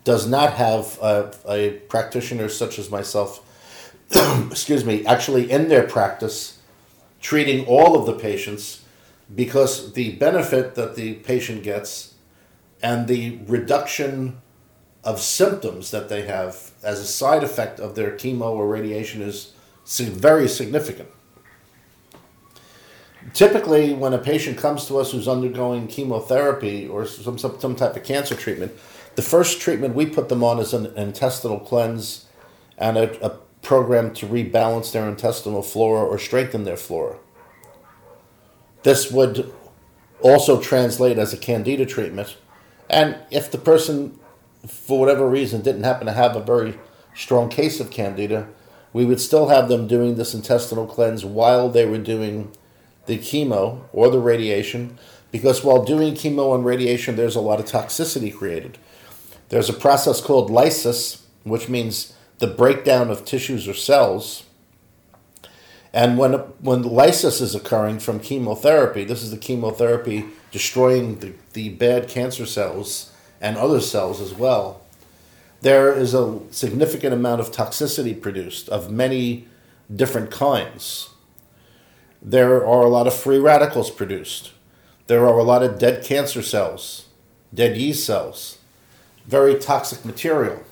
does 0.02 0.26
not 0.26 0.54
have 0.54 0.98
a, 1.00 1.32
a 1.48 1.70
practitioner 1.88 2.48
such 2.48 2.76
as 2.76 2.90
myself, 2.90 3.40
excuse 4.50 4.84
me, 4.84 5.06
actually 5.06 5.48
in 5.48 5.68
their 5.68 5.84
practice 5.84 6.57
treating 7.20 7.66
all 7.66 7.98
of 7.98 8.06
the 8.06 8.12
patients 8.12 8.84
because 9.34 9.92
the 9.92 10.12
benefit 10.16 10.74
that 10.74 10.96
the 10.96 11.14
patient 11.14 11.62
gets 11.62 12.14
and 12.82 13.06
the 13.08 13.38
reduction 13.46 14.40
of 15.04 15.20
symptoms 15.20 15.90
that 15.90 16.08
they 16.08 16.22
have 16.22 16.72
as 16.82 17.00
a 17.00 17.06
side 17.06 17.42
effect 17.42 17.80
of 17.80 17.94
their 17.94 18.12
chemo 18.12 18.50
or 18.52 18.66
radiation 18.66 19.22
is 19.22 19.52
very 19.86 20.48
significant. 20.48 21.08
Typically, 23.34 23.92
when 23.92 24.14
a 24.14 24.18
patient 24.18 24.56
comes 24.56 24.86
to 24.86 24.98
us 24.98 25.12
who's 25.12 25.28
undergoing 25.28 25.86
chemotherapy 25.86 26.86
or 26.86 27.04
some, 27.04 27.36
some, 27.36 27.58
some 27.58 27.76
type 27.76 27.96
of 27.96 28.04
cancer 28.04 28.34
treatment, 28.34 28.72
the 29.16 29.22
first 29.22 29.60
treatment 29.60 29.94
we 29.94 30.06
put 30.06 30.28
them 30.28 30.44
on 30.44 30.58
is 30.58 30.72
an 30.72 30.86
intestinal 30.96 31.58
cleanse 31.58 32.26
and 32.78 32.96
a, 32.96 33.26
a 33.26 33.38
program 33.68 34.14
to 34.14 34.24
rebalance 34.24 34.92
their 34.92 35.06
intestinal 35.06 35.62
flora 35.62 36.02
or 36.02 36.18
strengthen 36.18 36.64
their 36.64 36.74
flora. 36.74 37.18
This 38.82 39.12
would 39.12 39.52
also 40.22 40.58
translate 40.58 41.18
as 41.18 41.34
a 41.34 41.36
candida 41.36 41.84
treatment. 41.84 42.38
And 42.88 43.18
if 43.30 43.50
the 43.50 43.58
person, 43.58 44.18
for 44.66 44.98
whatever 44.98 45.28
reason, 45.28 45.60
didn't 45.60 45.82
happen 45.82 46.06
to 46.06 46.14
have 46.14 46.34
a 46.34 46.40
very 46.40 46.78
strong 47.14 47.50
case 47.50 47.78
of 47.78 47.90
candida, 47.90 48.48
we 48.94 49.04
would 49.04 49.20
still 49.20 49.48
have 49.48 49.68
them 49.68 49.86
doing 49.86 50.14
this 50.14 50.32
intestinal 50.32 50.86
cleanse 50.86 51.22
while 51.22 51.68
they 51.68 51.84
were 51.84 51.98
doing 51.98 52.50
the 53.04 53.18
chemo 53.18 53.82
or 53.92 54.08
the 54.08 54.18
radiation, 54.18 54.98
because 55.30 55.62
while 55.62 55.84
doing 55.84 56.14
chemo 56.14 56.54
and 56.54 56.64
radiation, 56.64 57.16
there's 57.16 57.36
a 57.36 57.40
lot 57.40 57.60
of 57.60 57.66
toxicity 57.66 58.34
created. 58.34 58.78
There's 59.50 59.68
a 59.68 59.74
process 59.74 60.22
called 60.22 60.48
lysis, 60.48 61.26
which 61.44 61.68
means 61.68 62.14
the 62.38 62.46
breakdown 62.46 63.10
of 63.10 63.24
tissues 63.24 63.68
or 63.68 63.74
cells. 63.74 64.44
And 65.92 66.18
when, 66.18 66.34
when 66.60 66.82
lysis 66.82 67.40
is 67.40 67.54
occurring 67.54 67.98
from 67.98 68.20
chemotherapy, 68.20 69.04
this 69.04 69.22
is 69.22 69.30
the 69.30 69.38
chemotherapy 69.38 70.26
destroying 70.50 71.18
the, 71.20 71.34
the 71.52 71.70
bad 71.70 72.08
cancer 72.08 72.46
cells 72.46 73.12
and 73.40 73.56
other 73.56 73.80
cells 73.80 74.20
as 74.20 74.34
well, 74.34 74.82
there 75.60 75.92
is 75.92 76.14
a 76.14 76.40
significant 76.50 77.12
amount 77.12 77.40
of 77.40 77.50
toxicity 77.50 78.20
produced 78.20 78.68
of 78.68 78.90
many 78.90 79.48
different 79.94 80.30
kinds. 80.30 81.10
There 82.22 82.64
are 82.66 82.82
a 82.82 82.88
lot 82.88 83.06
of 83.06 83.14
free 83.14 83.38
radicals 83.38 83.90
produced. 83.90 84.52
There 85.06 85.26
are 85.26 85.38
a 85.38 85.42
lot 85.42 85.62
of 85.62 85.78
dead 85.78 86.04
cancer 86.04 86.42
cells, 86.42 87.06
dead 87.52 87.76
yeast 87.76 88.04
cells 88.04 88.58
very 89.28 89.56
toxic 89.56 90.06
material. 90.06 90.62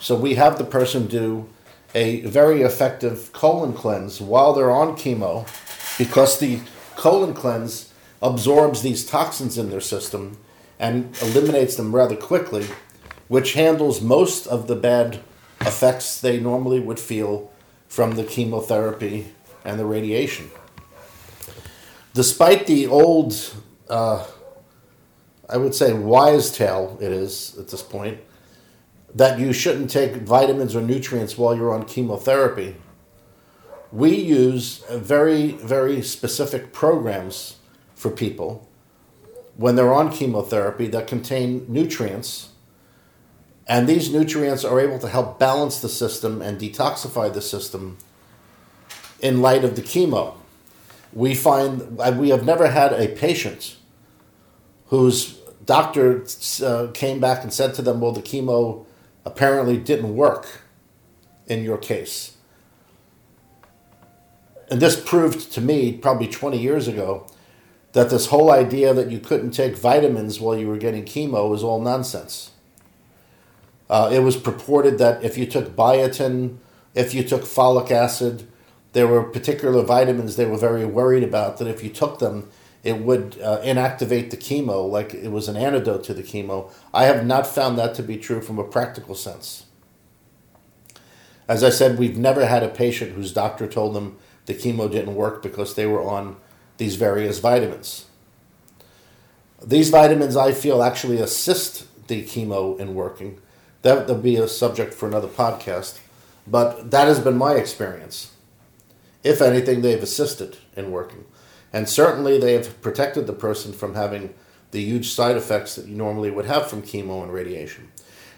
So 0.00 0.16
we 0.16 0.34
have 0.36 0.56
the 0.56 0.64
person 0.64 1.06
do 1.06 1.46
a 1.94 2.22
very 2.22 2.62
effective 2.62 3.32
colon 3.34 3.74
cleanse 3.74 4.18
while 4.18 4.54
they're 4.54 4.70
on 4.70 4.96
chemo 4.96 5.46
because 5.98 6.38
the 6.38 6.60
colon 6.96 7.34
cleanse 7.34 7.92
absorbs 8.22 8.80
these 8.80 9.04
toxins 9.04 9.58
in 9.58 9.68
their 9.68 9.80
system 9.80 10.38
and 10.78 11.14
eliminates 11.20 11.76
them 11.76 11.94
rather 11.94 12.16
quickly, 12.16 12.66
which 13.28 13.52
handles 13.52 14.00
most 14.00 14.46
of 14.46 14.68
the 14.68 14.74
bad 14.74 15.20
effects 15.60 16.18
they 16.18 16.40
normally 16.40 16.80
would 16.80 16.98
feel 16.98 17.50
from 17.86 18.12
the 18.12 18.24
chemotherapy 18.24 19.28
and 19.66 19.78
the 19.78 19.84
radiation. 19.84 20.50
Despite 22.14 22.66
the 22.66 22.86
old 22.86 23.34
uh, 23.90 24.26
I 25.46 25.58
would 25.58 25.74
say 25.74 25.92
wise 25.92 26.50
tale 26.52 26.96
it 27.02 27.12
is 27.12 27.58
at 27.58 27.68
this 27.68 27.82
point 27.82 28.18
that 29.14 29.38
you 29.38 29.52
shouldn't 29.52 29.90
take 29.90 30.14
vitamins 30.16 30.76
or 30.76 30.80
nutrients 30.80 31.36
while 31.36 31.56
you're 31.56 31.72
on 31.72 31.84
chemotherapy. 31.84 32.76
We 33.92 34.14
use 34.14 34.84
very, 34.90 35.52
very 35.52 36.00
specific 36.02 36.72
programs 36.72 37.56
for 37.94 38.10
people 38.10 38.68
when 39.56 39.74
they're 39.74 39.92
on 39.92 40.12
chemotherapy 40.12 40.86
that 40.88 41.06
contain 41.06 41.66
nutrients. 41.68 42.50
And 43.66 43.88
these 43.88 44.12
nutrients 44.12 44.64
are 44.64 44.80
able 44.80 44.98
to 45.00 45.08
help 45.08 45.38
balance 45.38 45.80
the 45.80 45.88
system 45.88 46.40
and 46.40 46.58
detoxify 46.58 47.32
the 47.32 47.42
system 47.42 47.98
in 49.20 49.42
light 49.42 49.64
of 49.64 49.76
the 49.76 49.82
chemo. 49.82 50.34
We 51.12 51.34
find 51.34 51.98
we 52.18 52.30
have 52.30 52.44
never 52.44 52.68
had 52.68 52.92
a 52.92 53.08
patient 53.08 53.76
whose 54.86 55.34
doctor 55.64 56.24
uh, 56.64 56.88
came 56.94 57.20
back 57.20 57.42
and 57.42 57.52
said 57.52 57.74
to 57.74 57.82
them, 57.82 58.00
Well, 58.00 58.12
the 58.12 58.22
chemo 58.22 58.86
apparently 59.24 59.76
didn't 59.76 60.14
work 60.14 60.62
in 61.46 61.62
your 61.64 61.78
case. 61.78 62.36
And 64.70 64.80
this 64.80 65.00
proved 65.00 65.52
to 65.52 65.60
me, 65.60 65.92
probably 65.92 66.28
20 66.28 66.58
years 66.58 66.86
ago, 66.86 67.26
that 67.92 68.08
this 68.08 68.26
whole 68.26 68.52
idea 68.52 68.94
that 68.94 69.10
you 69.10 69.18
couldn't 69.18 69.50
take 69.50 69.76
vitamins 69.76 70.38
while 70.38 70.56
you 70.56 70.68
were 70.68 70.76
getting 70.76 71.04
chemo 71.04 71.50
was 71.50 71.64
all 71.64 71.80
nonsense. 71.80 72.52
Uh, 73.88 74.08
it 74.12 74.20
was 74.20 74.36
purported 74.36 74.98
that 74.98 75.24
if 75.24 75.36
you 75.36 75.44
took 75.44 75.74
biotin, 75.74 76.58
if 76.94 77.12
you 77.12 77.24
took 77.24 77.42
folic 77.42 77.90
acid, 77.90 78.46
there 78.92 79.08
were 79.08 79.24
particular 79.24 79.82
vitamins 79.82 80.36
they 80.36 80.46
were 80.46 80.56
very 80.56 80.84
worried 80.84 81.24
about 81.24 81.58
that 81.58 81.66
if 81.66 81.82
you 81.82 81.90
took 81.90 82.20
them, 82.20 82.48
it 82.82 82.98
would 82.98 83.38
uh, 83.42 83.60
inactivate 83.62 84.30
the 84.30 84.36
chemo 84.36 84.88
like 84.88 85.12
it 85.12 85.30
was 85.30 85.48
an 85.48 85.56
antidote 85.56 86.04
to 86.04 86.14
the 86.14 86.22
chemo. 86.22 86.72
I 86.94 87.04
have 87.04 87.26
not 87.26 87.46
found 87.46 87.78
that 87.78 87.94
to 87.96 88.02
be 88.02 88.16
true 88.16 88.40
from 88.40 88.58
a 88.58 88.64
practical 88.64 89.14
sense. 89.14 89.66
As 91.46 91.62
I 91.64 91.70
said, 91.70 91.98
we've 91.98 92.16
never 92.16 92.46
had 92.46 92.62
a 92.62 92.68
patient 92.68 93.12
whose 93.12 93.32
doctor 93.32 93.66
told 93.66 93.94
them 93.94 94.16
the 94.46 94.54
chemo 94.54 94.90
didn't 94.90 95.14
work 95.14 95.42
because 95.42 95.74
they 95.74 95.86
were 95.86 96.02
on 96.02 96.36
these 96.78 96.96
various 96.96 97.38
vitamins. 97.38 98.06
These 99.62 99.90
vitamins, 99.90 100.36
I 100.36 100.52
feel, 100.52 100.82
actually 100.82 101.18
assist 101.18 101.86
the 102.08 102.22
chemo 102.24 102.78
in 102.78 102.94
working. 102.94 103.40
That 103.82 104.06
will 104.06 104.16
be 104.16 104.36
a 104.36 104.48
subject 104.48 104.94
for 104.94 105.06
another 105.06 105.28
podcast, 105.28 105.98
but 106.46 106.90
that 106.90 107.08
has 107.08 107.20
been 107.20 107.36
my 107.36 107.54
experience. 107.54 108.32
If 109.22 109.42
anything, 109.42 109.82
they've 109.82 110.02
assisted 110.02 110.56
in 110.76 110.90
working. 110.90 111.26
And 111.72 111.88
certainly 111.88 112.38
they 112.38 112.54
have 112.54 112.80
protected 112.82 113.26
the 113.26 113.32
person 113.32 113.72
from 113.72 113.94
having 113.94 114.34
the 114.70 114.82
huge 114.82 115.10
side 115.10 115.36
effects 115.36 115.76
that 115.76 115.86
you 115.86 115.96
normally 115.96 116.30
would 116.30 116.46
have 116.46 116.68
from 116.68 116.82
chemo 116.82 117.22
and 117.22 117.32
radiation. 117.32 117.90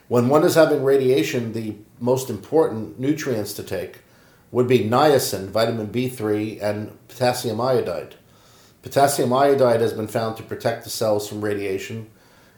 When 0.09 0.28
one 0.28 0.45
is 0.45 0.55
having 0.55 0.83
radiation, 0.83 1.53
the 1.53 1.76
most 2.01 2.28
important 2.28 2.99
nutrients 2.99 3.53
to 3.55 3.62
take 3.62 4.01
would 4.51 4.68
be 4.68 4.80
niacin, 4.80 5.49
vitamin 5.49 5.89
B3, 5.89 6.62
and 6.62 7.09
potassium 7.09 7.61
iodide. 7.61 8.16
Potassium 8.83 9.33
iodide 9.33 9.80
has 9.80 9.93
been 9.93 10.09
found 10.09 10.37
to 10.37 10.43
protect 10.43 10.85
the 10.85 10.91
cells 10.91 11.28
from 11.28 11.43
radiation, 11.43 12.11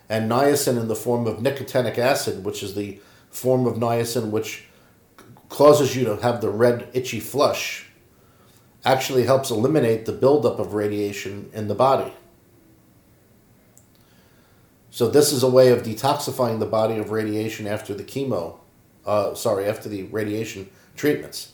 and 0.09 0.31
niacin 0.31 0.81
in 0.81 0.89
the 0.89 0.97
form 0.97 1.27
of 1.27 1.39
nicotinic 1.39 1.99
acid, 1.99 2.45
which 2.45 2.63
is 2.63 2.75
the 2.75 3.01
form 3.31 3.67
of 3.67 3.75
niacin 3.75 4.31
which 4.31 4.65
causes 5.49 5.95
you 5.95 6.05
to 6.05 6.17
have 6.17 6.41
the 6.41 6.51
red 6.51 6.89
itchy 6.93 7.21
flush, 7.21 7.87
actually 8.85 9.25
helps 9.25 9.51
eliminate 9.51 10.05
the 10.05 10.13
buildup 10.13 10.59
of 10.59 10.75
radiation 10.75 11.51
in 11.53 11.69
the 11.69 11.75
body. 11.75 12.13
So 14.91 15.09
this 15.09 15.33
is 15.33 15.43
a 15.43 15.51
way 15.51 15.71
of 15.71 15.83
detoxifying 15.83 16.61
the 16.61 16.67
body 16.67 16.99
of 16.99 17.11
radiation 17.11 17.67
after 17.67 17.95
the 17.95 18.05
chemo, 18.05 18.59
uh, 19.05 19.35
sorry, 19.35 19.67
after 19.67 19.89
the 19.89 20.05
radiation 20.05 20.71
treatments. 20.95 21.53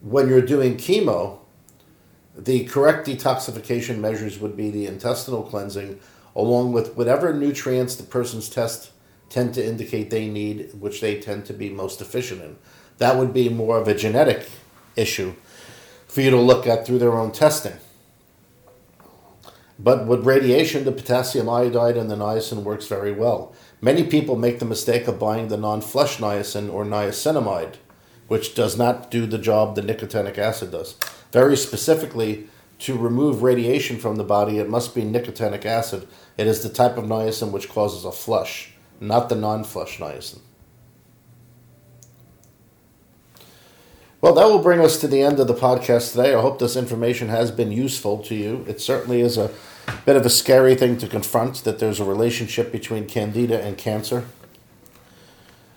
When 0.00 0.28
you're 0.28 0.40
doing 0.40 0.76
chemo, 0.76 1.40
the 2.36 2.64
correct 2.66 3.08
detoxification 3.08 3.98
measures 3.98 4.38
would 4.38 4.56
be 4.56 4.70
the 4.70 4.86
intestinal 4.86 5.42
cleansing, 5.42 5.98
along 6.36 6.72
with 6.72 6.96
whatever 6.96 7.32
nutrients 7.32 7.96
the 7.96 8.04
person's 8.04 8.48
test 8.48 8.92
tend 9.28 9.54
to 9.54 9.66
indicate 9.66 10.10
they 10.10 10.28
need, 10.28 10.70
which 10.78 11.00
they 11.00 11.20
tend 11.20 11.46
to 11.46 11.52
be 11.52 11.70
most 11.70 12.00
efficient 12.00 12.40
in. 12.42 12.56
That 12.98 13.16
would 13.16 13.32
be 13.32 13.48
more 13.48 13.78
of 13.78 13.88
a 13.88 13.94
genetic 13.94 14.46
issue 14.94 15.34
for 16.10 16.22
you 16.22 16.30
to 16.30 16.36
look 16.36 16.66
at 16.66 16.84
through 16.84 16.98
their 16.98 17.16
own 17.16 17.30
testing. 17.30 17.74
But 19.78 20.06
with 20.06 20.26
radiation, 20.26 20.84
the 20.84 20.92
potassium 20.92 21.48
iodide 21.48 21.96
and 21.96 22.10
the 22.10 22.16
niacin 22.16 22.64
works 22.64 22.86
very 22.86 23.12
well. 23.12 23.54
Many 23.80 24.02
people 24.04 24.36
make 24.36 24.58
the 24.58 24.64
mistake 24.64 25.06
of 25.06 25.20
buying 25.20 25.48
the 25.48 25.56
non-flush 25.56 26.18
niacin 26.18 26.70
or 26.70 26.84
niacinamide, 26.84 27.76
which 28.28 28.54
does 28.54 28.76
not 28.76 29.10
do 29.10 29.24
the 29.24 29.38
job 29.38 29.76
the 29.76 29.82
nicotinic 29.82 30.36
acid 30.36 30.72
does. 30.72 30.96
Very 31.32 31.56
specifically, 31.56 32.48
to 32.80 32.98
remove 32.98 33.42
radiation 33.42 33.96
from 33.98 34.16
the 34.16 34.24
body, 34.24 34.58
it 34.58 34.68
must 34.68 34.94
be 34.94 35.02
nicotinic 35.02 35.64
acid. 35.64 36.08
It 36.36 36.46
is 36.46 36.62
the 36.62 36.68
type 36.68 36.98
of 36.98 37.04
niacin 37.04 37.52
which 37.52 37.68
causes 37.68 38.04
a 38.04 38.12
flush, 38.12 38.72
not 39.00 39.28
the 39.28 39.36
non-flush 39.36 39.98
niacin. 39.98 40.40
Well, 44.20 44.34
that 44.34 44.46
will 44.46 44.58
bring 44.58 44.80
us 44.80 45.00
to 45.00 45.08
the 45.08 45.22
end 45.22 45.40
of 45.40 45.46
the 45.46 45.54
podcast 45.54 46.12
today. 46.12 46.34
I 46.34 46.40
hope 46.42 46.58
this 46.58 46.76
information 46.76 47.28
has 47.28 47.50
been 47.50 47.72
useful 47.72 48.18
to 48.24 48.34
you. 48.34 48.66
It 48.68 48.78
certainly 48.80 49.22
is 49.22 49.38
a 49.38 49.50
bit 50.04 50.16
of 50.16 50.26
a 50.26 50.30
scary 50.30 50.74
thing 50.74 50.98
to 50.98 51.08
confront 51.08 51.64
that 51.64 51.78
there's 51.78 52.00
a 52.00 52.04
relationship 52.04 52.70
between 52.70 53.06
candida 53.06 53.62
and 53.62 53.78
cancer. 53.78 54.26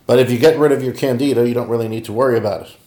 But 0.06 0.20
if 0.20 0.30
you 0.30 0.38
get 0.38 0.60
rid 0.60 0.74
of 0.74 0.84
your 0.84 0.94
candida, 0.94 1.48
you 1.48 1.54
don't 1.54 1.70
really 1.70 1.88
need 1.88 2.04
to 2.06 2.14
worry 2.14 2.38
about 2.38 2.68
it. 2.68 2.78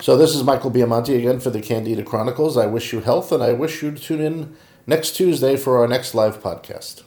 So 0.00 0.16
this 0.16 0.36
is 0.36 0.44
Michael 0.44 0.70
Biamonte 0.70 1.18
again 1.18 1.40
for 1.40 1.50
the 1.50 1.60
Candida 1.60 2.04
Chronicles. 2.04 2.56
I 2.56 2.66
wish 2.66 2.92
you 2.92 3.00
health 3.00 3.32
and 3.32 3.42
I 3.42 3.54
wish 3.54 3.82
you 3.82 3.90
to 3.90 4.00
tune 4.00 4.20
in 4.20 4.56
next 4.86 5.12
Tuesday 5.12 5.56
for 5.56 5.78
our 5.78 5.88
next 5.88 6.14
live 6.14 6.40
podcast. 6.40 7.02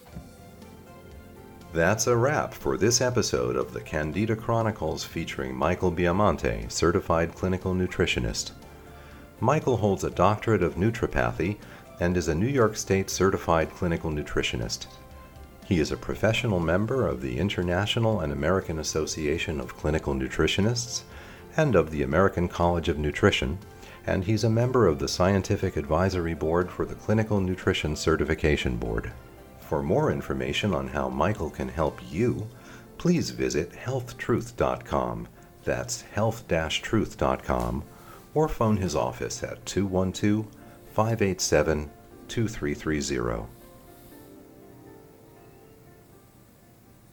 That's 1.74 2.08
a 2.08 2.16
wrap 2.16 2.54
for 2.54 2.78
this 2.78 3.02
episode 3.02 3.58
of 3.58 3.74
the 3.74 3.82
Candida 3.82 4.38
Chronicles 4.38 5.04
featuring 5.04 5.54
Michael 5.54 5.92
Biamonte, 5.92 6.72
certified 6.72 7.36
clinical 7.36 7.74
nutritionist. 7.74 8.52
Michael 9.42 9.76
holds 9.76 10.06
a 10.06 10.10
doctorate 10.10 10.64
of 10.64 10.76
naturopathy 10.76 11.58
and 12.00 12.16
is 12.16 12.30
a 12.30 12.36
New 12.36 12.48
York 12.48 12.78
State 12.78 13.10
certified 13.10 13.70
clinical 13.72 14.10
nutritionist. 14.10 14.88
He 15.66 15.80
is 15.80 15.92
a 15.92 15.98
professional 15.98 16.62
member 16.62 17.06
of 17.06 17.22
the 17.22 17.38
International 17.38 18.22
and 18.22 18.32
American 18.32 18.80
Association 18.80 19.60
of 19.60 19.76
Clinical 19.76 20.16
Nutritionists 20.16 21.02
and 21.58 21.76
of 21.76 21.92
the 21.92 22.02
American 22.02 22.48
College 22.48 22.88
of 22.88 22.98
Nutrition, 22.98 23.60
and 24.06 24.24
he's 24.24 24.46
a 24.46 24.50
member 24.50 24.88
of 24.88 25.00
the 25.00 25.10
Scientific 25.10 25.76
Advisory 25.76 26.34
Board 26.34 26.72
for 26.72 26.86
the 26.86 26.96
Clinical 26.96 27.42
Nutrition 27.42 27.98
Certification 27.98 28.78
Board. 28.78 29.12
For 29.68 29.84
more 29.84 30.10
information 30.14 30.74
on 30.74 30.88
how 30.88 31.10
Michael 31.10 31.50
can 31.50 31.68
help 31.68 32.00
you, 32.10 32.48
please 32.98 33.32
visit 33.32 33.74
healthtruth.com. 33.74 35.28
That's 35.66 36.04
health-truth.com 36.04 37.84
or 38.34 38.48
phone 38.48 38.78
his 38.78 38.96
office 38.96 39.44
at 39.44 39.66
212 39.66 40.48
587 40.94 41.90
2330. 42.30 43.57